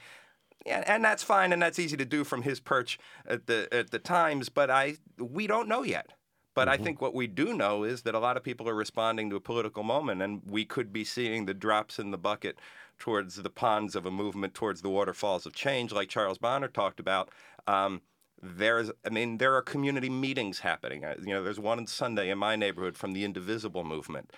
Yeah, 0.65 0.83
and 0.85 1.03
that's 1.03 1.23
fine, 1.23 1.53
and 1.53 1.61
that's 1.61 1.79
easy 1.79 1.97
to 1.97 2.05
do 2.05 2.23
from 2.23 2.43
his 2.43 2.59
perch 2.59 2.99
at 3.25 3.47
the 3.47 3.67
at 3.71 3.89
the 3.89 3.97
Times. 3.97 4.49
But 4.49 4.69
I 4.69 4.97
we 5.17 5.47
don't 5.47 5.67
know 5.67 5.81
yet. 5.81 6.13
But 6.53 6.67
I 6.67 6.75
think 6.75 7.01
what 7.01 7.15
we 7.15 7.27
do 7.27 7.53
know 7.53 7.83
is 7.83 8.01
that 8.01 8.13
a 8.13 8.19
lot 8.19 8.35
of 8.35 8.43
people 8.43 8.67
are 8.67 8.75
responding 8.75 9.29
to 9.29 9.37
a 9.37 9.39
political 9.39 9.83
moment, 9.83 10.21
and 10.21 10.41
we 10.45 10.65
could 10.65 10.91
be 10.91 11.05
seeing 11.05 11.45
the 11.45 11.53
drops 11.53 11.97
in 11.97 12.11
the 12.11 12.17
bucket 12.17 12.59
towards 12.99 13.35
the 13.35 13.49
ponds 13.49 13.95
of 13.95 14.05
a 14.05 14.11
movement, 14.11 14.53
towards 14.53 14.81
the 14.81 14.89
waterfalls 14.89 15.45
of 15.45 15.55
change, 15.55 15.93
like 15.93 16.09
Charles 16.09 16.37
Bonner 16.37 16.67
talked 16.67 16.99
about. 16.99 17.29
Um, 17.67 18.01
there's, 18.41 18.91
I 19.05 19.09
mean, 19.09 19.37
there 19.37 19.55
are 19.55 19.61
community 19.61 20.09
meetings 20.09 20.59
happening. 20.59 21.03
You 21.19 21.33
know, 21.33 21.43
there's 21.43 21.59
one 21.59 21.79
on 21.79 21.87
Sunday 21.87 22.29
in 22.29 22.37
my 22.37 22.55
neighborhood 22.55 22.97
from 22.97 23.13
the 23.13 23.23
Indivisible 23.23 23.83
movement, 23.83 24.31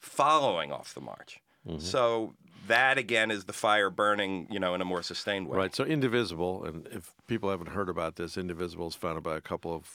following 0.00 0.72
off 0.72 0.94
the 0.94 1.00
march. 1.00 1.40
Mm-hmm. 1.66 1.80
So 1.80 2.34
that 2.68 2.98
again 2.98 3.30
is 3.30 3.44
the 3.44 3.52
fire 3.52 3.90
burning, 3.90 4.46
you 4.50 4.60
know, 4.60 4.74
in 4.74 4.80
a 4.80 4.84
more 4.84 5.02
sustained 5.02 5.48
way. 5.48 5.56
Right. 5.56 5.74
So 5.74 5.84
Indivisible, 5.84 6.64
and 6.64 6.86
if 6.92 7.12
people 7.26 7.50
haven't 7.50 7.70
heard 7.70 7.88
about 7.88 8.16
this, 8.16 8.36
Indivisible 8.36 8.88
is 8.88 8.94
founded 8.94 9.24
by 9.24 9.36
a 9.36 9.40
couple 9.40 9.74
of, 9.74 9.90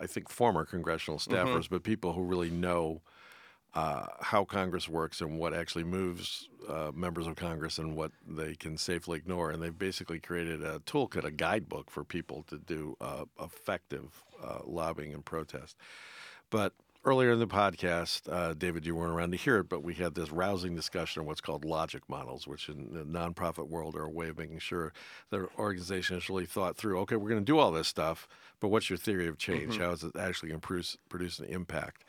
I 0.00 0.06
think, 0.06 0.28
former 0.28 0.64
congressional 0.64 1.18
staffers, 1.18 1.46
mm-hmm. 1.46 1.74
but 1.74 1.82
people 1.84 2.12
who 2.12 2.22
really 2.22 2.50
know 2.50 3.02
uh, 3.76 4.06
how 4.22 4.42
Congress 4.42 4.88
works 4.88 5.20
and 5.20 5.38
what 5.38 5.52
actually 5.52 5.84
moves 5.84 6.48
uh, 6.66 6.90
members 6.94 7.26
of 7.26 7.36
Congress 7.36 7.76
and 7.76 7.94
what 7.94 8.10
they 8.26 8.54
can 8.54 8.78
safely 8.78 9.18
ignore. 9.18 9.50
And 9.50 9.62
they've 9.62 9.78
basically 9.78 10.18
created 10.18 10.64
a 10.64 10.78
toolkit, 10.80 11.24
a 11.24 11.30
guidebook 11.30 11.90
for 11.90 12.02
people 12.02 12.42
to 12.48 12.56
do 12.56 12.96
uh, 13.02 13.26
effective 13.38 14.24
uh, 14.42 14.60
lobbying 14.64 15.12
and 15.12 15.22
protest. 15.22 15.76
But 16.48 16.72
earlier 17.04 17.32
in 17.32 17.38
the 17.38 17.46
podcast, 17.46 18.32
uh, 18.32 18.54
David, 18.54 18.86
you 18.86 18.96
weren't 18.96 19.12
around 19.12 19.32
to 19.32 19.36
hear 19.36 19.58
it, 19.58 19.68
but 19.68 19.82
we 19.82 19.92
had 19.92 20.14
this 20.14 20.32
rousing 20.32 20.74
discussion 20.74 21.20
on 21.20 21.26
what's 21.26 21.42
called 21.42 21.62
logic 21.62 22.02
models, 22.08 22.46
which 22.46 22.70
in 22.70 22.94
the 22.94 23.04
nonprofit 23.04 23.68
world 23.68 23.94
are 23.94 24.04
a 24.04 24.10
way 24.10 24.30
of 24.30 24.38
making 24.38 24.58
sure 24.58 24.94
the 25.28 25.48
organization 25.58 26.16
has 26.16 26.30
really 26.30 26.46
thought 26.46 26.78
through. 26.78 26.98
Okay, 27.00 27.16
we're 27.16 27.28
going 27.28 27.44
to 27.44 27.52
do 27.52 27.58
all 27.58 27.72
this 27.72 27.88
stuff, 27.88 28.26
but 28.58 28.68
what's 28.68 28.88
your 28.88 28.96
theory 28.96 29.28
of 29.28 29.36
change? 29.36 29.74
Mhm. 29.74 29.80
How 29.80 29.90
is 29.90 30.02
it 30.02 30.16
actually 30.16 30.48
going 30.48 30.62
to 30.62 30.66
produce, 30.66 30.96
produce 31.10 31.38
an 31.40 31.44
impact? 31.44 32.04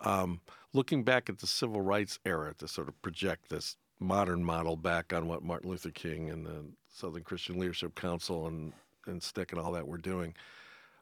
Um, 0.00 0.40
looking 0.74 1.04
back 1.04 1.30
at 1.30 1.38
the 1.38 1.46
civil 1.46 1.80
rights 1.80 2.18
era 2.26 2.52
to 2.58 2.68
sort 2.68 2.88
of 2.88 3.00
project 3.00 3.48
this 3.48 3.76
modern 4.00 4.44
model 4.44 4.76
back 4.76 5.12
on 5.12 5.26
what 5.28 5.42
Martin 5.42 5.70
Luther 5.70 5.90
King 5.90 6.28
and 6.28 6.44
the 6.44 6.64
Southern 6.92 7.22
Christian 7.22 7.58
Leadership 7.58 7.94
Council 7.94 8.46
and, 8.46 8.72
and 9.06 9.20
SNCC 9.20 9.52
and 9.52 9.60
all 9.60 9.72
that 9.72 9.86
were 9.86 9.96
doing. 9.96 10.34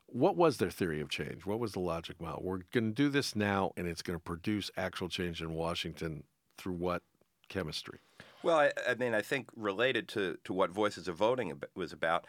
What 0.07 0.37
was 0.37 0.59
their 0.59 0.71
theory 0.71 1.01
of 1.01 1.09
change? 1.09 1.47
What 1.47 1.59
was 1.59 1.73
the 1.73 1.81
logic 1.81 2.21
model? 2.21 2.43
We're 2.45 2.61
going 2.71 2.91
to 2.91 2.95
do 2.95 3.09
this 3.09 3.35
now, 3.35 3.73
and 3.79 3.89
it's 3.89 4.03
going 4.03 4.19
to 4.19 4.23
produce 4.23 4.71
actual 4.77 5.09
change 5.09 5.41
in 5.41 5.55
Washington 5.55 6.25
through 6.59 6.75
what 6.75 7.03
chemistry? 7.49 7.99
Well, 8.43 8.59
I, 8.59 8.73
I 8.87 8.95
mean, 8.95 9.15
I 9.15 9.23
think 9.23 9.49
related 9.57 10.09
to, 10.09 10.37
to 10.45 10.53
what 10.53 10.71
Voices 10.71 11.09
of 11.09 11.17
Voting 11.17 11.59
was 11.75 11.93
about, 11.95 12.27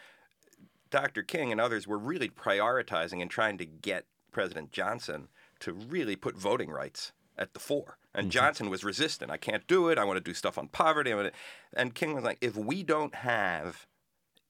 Dr. 0.88 1.22
King 1.22 1.52
and 1.52 1.60
others 1.60 1.86
were 1.86 1.98
really 1.98 2.30
prioritizing 2.30 3.20
and 3.20 3.30
trying 3.30 3.58
to 3.58 3.66
get 3.66 4.06
President 4.32 4.72
Johnson 4.72 5.28
to 5.60 5.72
really 5.72 6.16
put 6.16 6.38
voting 6.38 6.70
rights 6.70 7.12
at 7.36 7.54
the 7.54 7.60
fore. 7.60 7.98
And 8.14 8.24
mm-hmm. 8.24 8.30
Johnson 8.30 8.70
was 8.70 8.84
resistant. 8.84 9.30
I 9.30 9.36
can't 9.36 9.66
do 9.66 9.88
it. 9.88 9.98
I 9.98 10.04
want 10.04 10.16
to 10.16 10.22
do 10.22 10.34
stuff 10.34 10.58
on 10.58 10.68
poverty. 10.68 11.12
And 11.76 11.94
King 11.94 12.14
was 12.14 12.24
like, 12.24 12.38
if 12.40 12.56
we 12.56 12.82
don't 12.82 13.14
have 13.14 13.86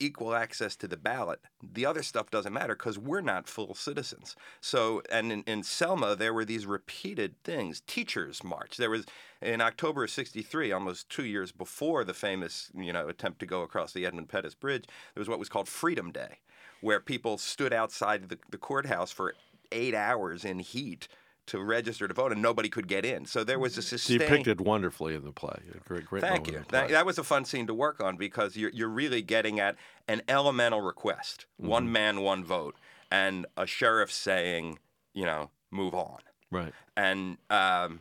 equal 0.00 0.34
access 0.34 0.76
to 0.76 0.88
the 0.88 0.96
ballot, 0.96 1.40
the 1.62 1.86
other 1.86 2.02
stuff 2.02 2.30
doesn't 2.30 2.52
matter 2.52 2.74
because 2.74 2.98
we're 2.98 3.20
not 3.20 3.48
full 3.48 3.74
citizens. 3.74 4.36
So, 4.60 5.02
and 5.10 5.32
in, 5.32 5.42
in 5.46 5.62
Selma, 5.62 6.16
there 6.16 6.34
were 6.34 6.44
these 6.44 6.66
repeated 6.66 7.36
things. 7.44 7.82
Teachers 7.86 8.42
March. 8.42 8.76
There 8.76 8.90
was 8.90 9.06
in 9.40 9.60
October 9.60 10.04
of 10.04 10.10
'63, 10.10 10.72
almost 10.72 11.08
two 11.08 11.24
years 11.24 11.52
before 11.52 12.04
the 12.04 12.14
famous, 12.14 12.70
you 12.74 12.92
know, 12.92 13.08
attempt 13.08 13.38
to 13.40 13.46
go 13.46 13.62
across 13.62 13.92
the 13.92 14.04
Edmund 14.04 14.28
Pettus 14.28 14.54
Bridge. 14.54 14.84
There 15.14 15.20
was 15.20 15.28
what 15.28 15.38
was 15.38 15.48
called 15.48 15.68
Freedom 15.68 16.10
Day, 16.10 16.38
where 16.80 17.00
people 17.00 17.38
stood 17.38 17.72
outside 17.72 18.28
the, 18.28 18.38
the 18.50 18.58
courthouse 18.58 19.12
for 19.12 19.34
eight 19.72 19.94
hours 19.94 20.44
in 20.44 20.58
heat 20.58 21.08
to 21.46 21.62
register 21.62 22.08
to 22.08 22.14
vote, 22.14 22.32
and 22.32 22.40
nobody 22.40 22.68
could 22.68 22.88
get 22.88 23.04
in. 23.04 23.26
So 23.26 23.44
there 23.44 23.58
was 23.58 23.76
a 23.76 23.82
sustained. 23.82 24.20
Depicted 24.20 24.60
wonderfully 24.60 25.14
in 25.14 25.24
the 25.24 25.32
play. 25.32 25.58
A 25.74 25.78
great, 25.86 26.06
great 26.06 26.22
Thank 26.22 26.46
you. 26.46 26.54
in 26.54 26.60
the 26.60 26.66
play. 26.66 26.80
That, 26.80 26.90
that 26.90 27.06
was 27.06 27.18
a 27.18 27.24
fun 27.24 27.44
scene 27.44 27.66
to 27.66 27.74
work 27.74 28.00
on 28.00 28.16
because 28.16 28.56
you're, 28.56 28.70
you're 28.70 28.88
really 28.88 29.22
getting 29.22 29.60
at 29.60 29.76
an 30.08 30.22
elemental 30.28 30.80
request 30.80 31.46
one 31.56 31.90
man, 31.90 32.20
one 32.22 32.44
vote, 32.44 32.76
and 33.10 33.46
a 33.56 33.66
sheriff 33.66 34.10
saying, 34.10 34.78
you 35.12 35.24
know, 35.24 35.50
move 35.70 35.94
on. 35.94 36.18
Right. 36.50 36.72
And 36.96 37.38
um, 37.50 38.00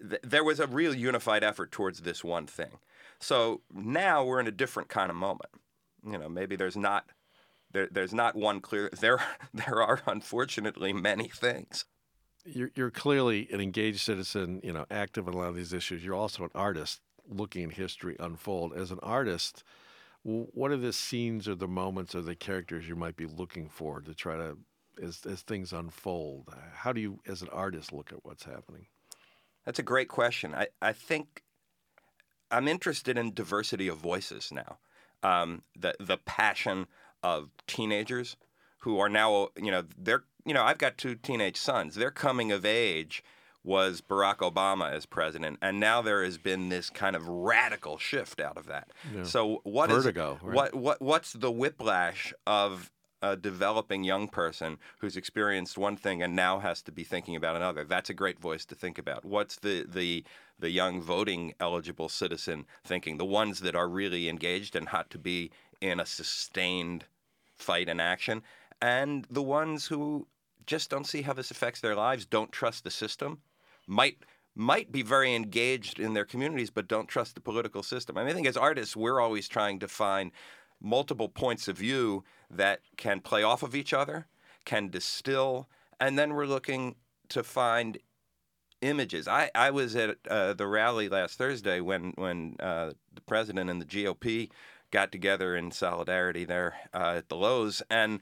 th- 0.00 0.22
there 0.22 0.44
was 0.44 0.58
a 0.58 0.66
real 0.66 0.94
unified 0.94 1.44
effort 1.44 1.70
towards 1.70 2.00
this 2.00 2.24
one 2.24 2.46
thing. 2.46 2.78
So 3.20 3.60
now 3.72 4.24
we're 4.24 4.40
in 4.40 4.46
a 4.46 4.52
different 4.52 4.88
kind 4.88 5.10
of 5.10 5.16
moment. 5.16 5.50
You 6.04 6.18
know, 6.18 6.28
maybe 6.28 6.56
there's 6.56 6.76
not. 6.76 7.06
There, 7.72 7.88
there's 7.88 8.12
not 8.12 8.34
one 8.34 8.60
clear. 8.60 8.90
There, 9.00 9.22
there 9.54 9.82
are 9.82 10.00
unfortunately 10.06 10.92
many 10.92 11.28
things. 11.28 11.84
You're, 12.44 12.70
you're 12.74 12.90
clearly 12.90 13.48
an 13.52 13.60
engaged 13.60 14.00
citizen, 14.00 14.60
you 14.62 14.72
know, 14.72 14.86
active 14.90 15.28
in 15.28 15.34
a 15.34 15.36
lot 15.36 15.48
of 15.48 15.56
these 15.56 15.72
issues. 15.72 16.04
You're 16.04 16.14
also 16.14 16.44
an 16.44 16.50
artist 16.54 17.00
looking 17.28 17.64
at 17.64 17.72
history 17.72 18.16
unfold. 18.18 18.72
As 18.74 18.90
an 18.90 18.98
artist, 19.02 19.62
what 20.22 20.70
are 20.70 20.76
the 20.76 20.92
scenes 20.92 21.48
or 21.48 21.54
the 21.54 21.68
moments 21.68 22.14
or 22.14 22.22
the 22.22 22.34
characters 22.34 22.88
you 22.88 22.96
might 22.96 23.16
be 23.16 23.26
looking 23.26 23.68
for 23.68 24.00
to 24.00 24.14
try 24.14 24.36
to, 24.36 24.58
as, 25.02 25.24
as 25.26 25.42
things 25.42 25.72
unfold? 25.72 26.48
How 26.74 26.92
do 26.92 27.00
you, 27.00 27.20
as 27.26 27.42
an 27.42 27.48
artist, 27.52 27.92
look 27.92 28.12
at 28.12 28.24
what's 28.24 28.44
happening? 28.44 28.86
That's 29.64 29.78
a 29.78 29.84
great 29.84 30.08
question. 30.08 30.54
I, 30.54 30.68
I 30.80 30.92
think 30.92 31.42
I'm 32.50 32.66
interested 32.66 33.16
in 33.16 33.34
diversity 33.34 33.88
of 33.88 33.98
voices 33.98 34.50
now. 34.50 34.78
Um, 35.22 35.62
the 35.78 35.94
the 36.00 36.16
passion 36.16 36.86
of 37.22 37.50
teenagers 37.66 38.36
who 38.78 38.98
are 38.98 39.10
now, 39.10 39.48
you 39.56 39.70
know, 39.70 39.84
they're, 39.98 40.24
you 40.44 40.54
know, 40.54 40.62
I've 40.62 40.78
got 40.78 40.98
two 40.98 41.14
teenage 41.14 41.56
sons. 41.56 41.94
Their 41.94 42.10
coming 42.10 42.52
of 42.52 42.64
age 42.64 43.22
was 43.62 44.00
Barack 44.00 44.38
Obama 44.38 44.90
as 44.90 45.06
president, 45.06 45.58
and 45.60 45.78
now 45.78 46.00
there 46.00 46.24
has 46.24 46.38
been 46.38 46.68
this 46.70 46.88
kind 46.88 47.14
of 47.14 47.28
radical 47.28 47.98
shift 47.98 48.40
out 48.40 48.56
of 48.56 48.66
that. 48.66 48.90
Yeah. 49.14 49.24
So 49.24 49.60
what 49.64 49.90
is 49.90 50.04
Vertigo, 50.04 50.38
right? 50.42 50.54
what 50.54 50.74
what 50.74 51.02
what's 51.02 51.32
the 51.32 51.50
whiplash 51.50 52.32
of 52.46 52.90
a 53.22 53.36
developing 53.36 54.02
young 54.02 54.28
person 54.28 54.78
who's 55.00 55.14
experienced 55.14 55.76
one 55.76 55.94
thing 55.94 56.22
and 56.22 56.34
now 56.34 56.58
has 56.58 56.80
to 56.82 56.92
be 56.92 57.04
thinking 57.04 57.36
about 57.36 57.56
another? 57.56 57.84
That's 57.84 58.08
a 58.08 58.14
great 58.14 58.38
voice 58.38 58.64
to 58.66 58.74
think 58.74 58.98
about. 58.98 59.24
What's 59.24 59.56
the 59.56 59.84
the 59.86 60.24
the 60.58 60.70
young 60.70 61.02
voting 61.02 61.54
eligible 61.60 62.08
citizen 62.08 62.64
thinking? 62.82 63.18
The 63.18 63.26
ones 63.26 63.60
that 63.60 63.76
are 63.76 63.88
really 63.88 64.28
engaged 64.28 64.74
and 64.74 64.88
hot 64.88 65.10
to 65.10 65.18
be 65.18 65.50
in 65.82 66.00
a 66.00 66.06
sustained 66.06 67.04
fight 67.56 67.90
and 67.90 68.00
action, 68.00 68.42
and 68.80 69.26
the 69.30 69.42
ones 69.42 69.86
who 69.86 70.26
just 70.66 70.90
don't 70.90 71.06
see 71.06 71.22
how 71.22 71.32
this 71.32 71.50
affects 71.50 71.80
their 71.80 71.94
lives, 71.94 72.24
don't 72.24 72.52
trust 72.52 72.84
the 72.84 72.90
system, 72.90 73.40
might 73.86 74.18
might 74.54 74.90
be 74.90 75.02
very 75.02 75.34
engaged 75.34 76.00
in 76.00 76.12
their 76.12 76.24
communities 76.24 76.70
but 76.70 76.88
don't 76.88 77.08
trust 77.08 77.34
the 77.34 77.40
political 77.40 77.82
system. 77.82 78.18
I 78.18 78.22
mean, 78.22 78.32
I 78.32 78.34
think 78.34 78.48
as 78.48 78.56
artists, 78.56 78.96
we're 78.96 79.20
always 79.20 79.48
trying 79.48 79.78
to 79.78 79.88
find 79.88 80.32
multiple 80.80 81.28
points 81.28 81.68
of 81.68 81.78
view 81.78 82.24
that 82.50 82.80
can 82.96 83.20
play 83.20 83.42
off 83.42 83.62
of 83.62 83.74
each 83.74 83.92
other, 83.92 84.26
can 84.64 84.88
distill, 84.88 85.68
and 86.00 86.18
then 86.18 86.34
we're 86.34 86.46
looking 86.46 86.96
to 87.28 87.42
find 87.42 87.98
images. 88.80 89.28
I, 89.28 89.50
I 89.54 89.70
was 89.70 89.94
at 89.94 90.16
uh, 90.28 90.54
the 90.54 90.66
rally 90.66 91.08
last 91.08 91.38
Thursday 91.38 91.80
when 91.80 92.12
when 92.16 92.56
uh, 92.60 92.92
the 93.14 93.20
president 93.22 93.70
and 93.70 93.80
the 93.80 93.86
GOP 93.86 94.50
got 94.90 95.12
together 95.12 95.54
in 95.54 95.70
solidarity 95.70 96.44
there 96.44 96.74
uh, 96.92 97.14
at 97.18 97.28
the 97.28 97.36
Loews, 97.36 97.82
and 97.90 98.20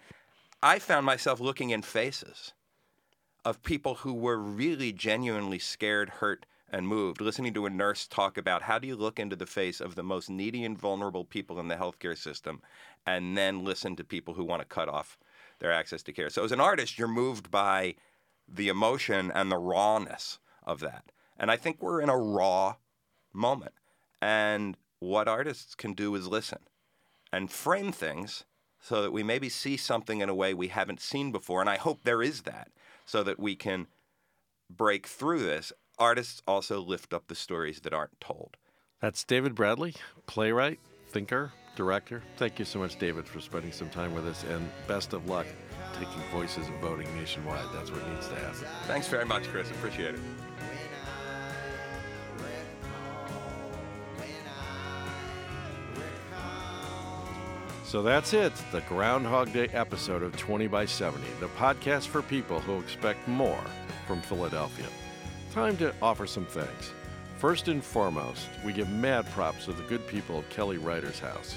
I 0.63 0.81
found 0.81 1.07
myself 1.07 1.39
looking 1.39 1.71
in 1.71 1.83
faces 1.83 2.53
of 3.45 3.63
people 3.63 3.97
who 3.97 4.13
were 4.13 4.37
really 4.37 4.93
genuinely 4.93 5.61
scared, 5.61 6.09
hurt, 6.09 6.47
and 6.69 6.89
moved, 6.89 7.21
listening 7.21 7.55
to 7.55 7.65
a 7.65 7.71
nurse 7.71 8.09
talk 8.09 8.37
about 8.37 8.63
how 8.63 8.79
do 8.79 8.89
you 8.89 8.97
look 8.97 9.21
into 9.21 9.37
the 9.37 9.47
face 9.47 9.81
of 9.81 9.95
the 9.95 10.03
most 10.03 10.29
needy 10.29 10.65
and 10.65 10.77
vulnerable 10.77 11.25
people 11.25 11.61
in 11.61 11.69
the 11.69 11.77
healthcare 11.77 12.19
system 12.19 12.61
and 13.07 13.39
then 13.39 13.65
listen 13.65 13.95
to 13.95 14.05
people 14.05 14.35
who 14.35 14.45
want 14.45 14.61
to 14.61 14.67
cut 14.67 14.89
off 14.89 15.17
their 15.61 15.73
access 15.73 16.03
to 16.03 16.13
care. 16.13 16.29
So 16.29 16.45
as 16.45 16.53
an 16.53 16.61
artist, 16.61 16.99
you're 16.99 17.09
moved 17.09 17.51
by 17.53 17.95
the 18.49 18.69
emotion 18.69 19.31
and 19.33 19.53
the 19.53 19.59
rawness 19.59 20.41
of 20.65 20.81
that. 20.81 21.13
And 21.39 21.53
I 21.53 21.57
think 21.57 21.81
we're 21.81 22.01
in 22.01 22.11
a 22.11 22.19
raw 22.19 22.75
moment. 23.33 23.75
And 24.21 24.77
what 24.99 25.29
artists 25.29 25.77
can 25.77 25.95
do 25.95 26.17
is 26.17 26.27
listen 26.27 26.59
and 27.33 27.51
frame 27.51 27.93
things 27.93 28.45
so 28.81 29.03
that 29.03 29.13
we 29.13 29.23
maybe 29.23 29.49
see 29.49 29.77
something 29.77 30.21
in 30.21 30.29
a 30.29 30.35
way 30.35 30.55
we 30.55 30.69
haven't 30.69 31.01
seen 31.01 31.33
before. 31.33 31.61
And 31.61 31.71
I 31.71 31.77
hope 31.77 32.03
there 32.03 32.23
is 32.23 32.43
that 32.43 32.71
so 33.05 33.23
that 33.23 33.39
we 33.39 33.57
can 33.57 33.87
break 34.71 35.07
through 35.07 35.41
this. 35.41 35.73
Artists 35.99 36.43
also 36.47 36.81
lift 36.81 37.13
up 37.13 37.27
the 37.27 37.35
stories 37.35 37.81
that 37.81 37.93
aren't 37.93 38.21
told. 38.21 38.57
That's 39.01 39.25
David 39.25 39.55
Bradley, 39.55 39.95
playwright, 40.27 40.79
thinker, 41.09 41.53
director. 41.77 42.23
Thank 42.37 42.59
you 42.59 42.65
so 42.65 42.79
much, 42.79 42.99
David, 42.99 43.27
for 43.27 43.41
spending 43.41 43.73
some 43.73 43.89
time 43.91 44.13
with 44.15 44.27
us, 44.27 44.45
and 44.51 44.69
best 44.87 45.13
of 45.13 45.29
luck 45.29 45.47
taking 45.95 46.23
voices 46.33 46.67
and 46.67 46.81
voting 46.81 47.13
nationwide. 47.17 47.65
That's 47.73 47.91
what 47.91 48.07
needs 48.11 48.29
to 48.29 48.35
happen. 48.35 48.67
Thanks 48.87 49.09
very 49.09 49.25
much, 49.25 49.45
Chris. 49.45 49.71
Appreciate 49.71 50.15
it. 50.15 50.21
So 57.89 58.03
that's 58.03 58.35
it, 58.35 58.53
the 58.71 58.83
Groundhog 58.83 59.51
Day 59.55 59.69
episode 59.69 60.23
of 60.23 60.37
20 60.37 60.67
by 60.67 60.85
70, 60.85 61.25
the 61.41 61.47
podcast 61.47 62.09
for 62.09 62.21
people 62.21 62.61
who 62.61 62.79
expect 62.81 63.27
more 63.27 63.65
from 64.07 64.21
Philadelphia. 64.21 64.85
Time 65.53 65.75
to 65.79 65.95
offer 66.03 66.27
some 66.27 66.45
thanks. 66.45 66.93
First 67.39 67.69
and 67.69 67.83
foremost, 67.83 68.47
we 68.63 68.75
give 68.75 68.91
mad 68.91 69.25
props 69.31 69.65
to 69.65 69.73
the 69.73 69.85
good 69.85 70.07
people 70.07 70.39
of 70.39 70.51
Kelly 70.51 70.77
Writer's 70.77 71.19
House, 71.19 71.57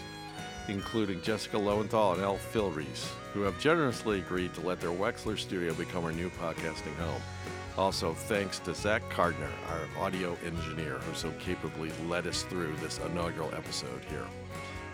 including 0.70 1.22
Jessica 1.22 1.58
Lowenthal 1.58 2.14
and 2.14 2.22
Elle 2.22 2.38
Philreese, 2.38 3.10
who 3.34 3.42
have 3.42 3.60
generously 3.60 4.20
agreed 4.20 4.54
to 4.54 4.62
let 4.62 4.80
their 4.80 4.90
Wexler 4.90 5.38
studio 5.38 5.74
become 5.74 6.06
our 6.06 6.14
new 6.14 6.30
podcasting 6.30 6.96
home. 6.96 7.22
Also, 7.78 8.14
thanks 8.14 8.58
to 8.60 8.74
Zach 8.74 9.04
Gardner, 9.14 9.52
our 9.68 10.06
audio 10.06 10.38
engineer, 10.46 11.00
who 11.00 11.14
so 11.14 11.30
capably 11.40 11.92
led 12.08 12.26
us 12.26 12.44
through 12.44 12.74
this 12.78 13.02
inaugural 13.06 13.54
episode 13.54 14.06
here. 14.10 14.26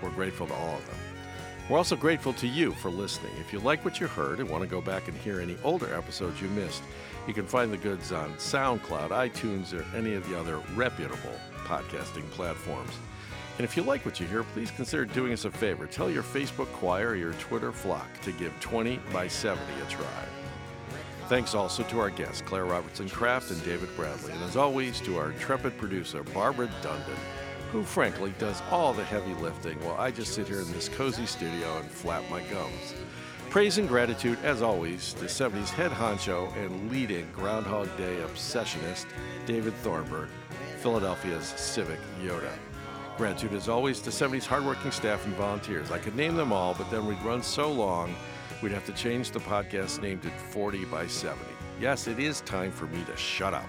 We're 0.02 0.10
grateful 0.10 0.48
to 0.48 0.54
all 0.56 0.78
of 0.78 0.86
them. 0.88 1.07
We're 1.70 1.78
also 1.78 1.98
grateful 1.98 2.32
to 2.34 2.48
you 2.48 2.72
for 2.72 2.90
listening. 2.90 3.34
If 3.42 3.52
you 3.52 3.60
like 3.60 3.84
what 3.84 4.00
you 4.00 4.08
heard 4.08 4.40
and 4.40 4.50
want 4.50 4.64
to 4.64 4.70
go 4.70 4.80
back 4.80 5.10
and 5.10 5.18
hear 5.18 5.42
any 5.42 5.58
older 5.66 5.94
episodes 5.94 6.42
you 6.42 6.48
missed, 6.50 6.82
you 7.28 7.34
can 7.34 7.46
find 7.46 7.74
the 7.74 7.78
goods 7.78 8.14
on 8.14 8.34
SoundCloud, 8.36 9.10
iTunes, 9.10 9.74
or 9.74 9.86
any 9.94 10.14
of 10.14 10.28
the 10.30 10.40
other 10.40 10.60
reputable 10.76 11.38
podcasting 11.66 12.30
platforms. 12.30 12.92
And 13.58 13.66
if 13.66 13.76
you 13.76 13.84
like 13.84 14.06
what 14.06 14.18
you 14.18 14.28
hear, 14.28 14.44
please 14.44 14.72
consider 14.72 15.04
doing 15.04 15.34
us 15.34 15.44
a 15.44 15.52
favor. 15.52 15.88
Tell 15.88 16.10
your 16.10 16.24
Facebook 16.24 16.68
choir 16.68 17.10
or 17.10 17.16
your 17.16 17.34
Twitter 17.34 17.74
flock 17.74 18.08
to 18.22 18.32
give 18.32 18.58
20 18.62 19.02
by 19.12 19.28
70 19.28 19.62
a 19.82 19.90
try. 19.90 20.24
Thanks 21.28 21.54
also 21.54 21.84
to 21.84 22.00
our 22.00 22.12
guests, 22.12 22.42
Claire 22.42 22.64
Robertson 22.64 23.10
Kraft 23.10 23.52
and 23.52 23.62
David 23.66 23.94
Bradley. 23.98 24.32
And 24.32 24.42
as 24.44 24.56
always, 24.56 25.02
to 25.02 25.18
our 25.18 25.32
intrepid 25.32 25.78
producer, 25.78 26.24
Barbara 26.24 26.70
Dundon, 26.82 27.20
who 27.72 27.84
frankly 27.84 28.34
does 28.40 28.62
all 28.72 28.94
the 28.94 29.04
heavy 29.04 29.34
lifting 29.36 29.78
while 29.84 29.98
I 29.98 30.12
just 30.12 30.34
sit 30.34 30.48
here 30.48 30.62
in 30.62 30.72
this 30.72 30.90
cozy 30.90 31.26
studio 31.26 31.78
and 31.78 31.90
flap 31.90 32.24
my 32.30 32.42
gums. 32.44 32.94
Praise 33.50 33.78
and 33.78 33.88
gratitude, 33.88 34.38
as 34.44 34.62
always, 34.62 35.14
to 35.14 35.26
70s 35.26 35.70
head 35.70 35.92
honcho 35.92 36.56
and 36.58 36.92
leading 36.92 37.28
Groundhog 37.32 37.88
Day 37.98 38.18
obsessionist, 38.18 39.06
David 39.46 39.74
Thornburgh, 39.76 40.30
Philadelphia's 40.80 41.48
civic 41.48 42.00
Yoda. 42.22 42.52
Gratitude, 43.18 43.54
as 43.54 43.68
always, 43.68 44.00
to 44.02 44.10
70s 44.12 44.46
hardworking 44.46 44.92
staff 44.92 45.26
and 45.26 45.34
volunteers. 45.36 45.92
I 45.92 45.98
could 45.98 46.16
name 46.16 46.36
them 46.36 46.54
all, 46.54 46.76
but 46.76 46.92
then 46.92 47.08
we'd 47.08 47.22
run 47.24 47.42
so 47.42 47.72
long, 47.72 48.14
we'd 48.62 48.74
have 48.74 48.86
to 48.86 48.94
change 48.94 49.32
the 49.32 49.40
podcast 49.40 50.02
name 50.02 50.20
to 50.20 50.30
40 50.30 50.86
by 50.86 51.08
70. 51.08 51.42
Yes, 51.80 52.08
it 52.08 52.20
is 52.20 52.42
time 52.42 52.72
for 52.72 52.86
me 52.88 53.04
to 53.06 53.16
shut 53.18 53.54
up. 53.54 53.68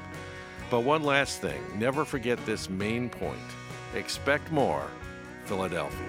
But 0.70 0.80
one 0.80 1.02
last 1.02 1.40
thing 1.40 1.62
never 1.78 2.04
forget 2.04 2.44
this 2.44 2.68
main 2.68 3.08
point 3.08 3.38
expect 3.94 4.50
more, 4.50 4.86
Philadelphia. 5.44 6.08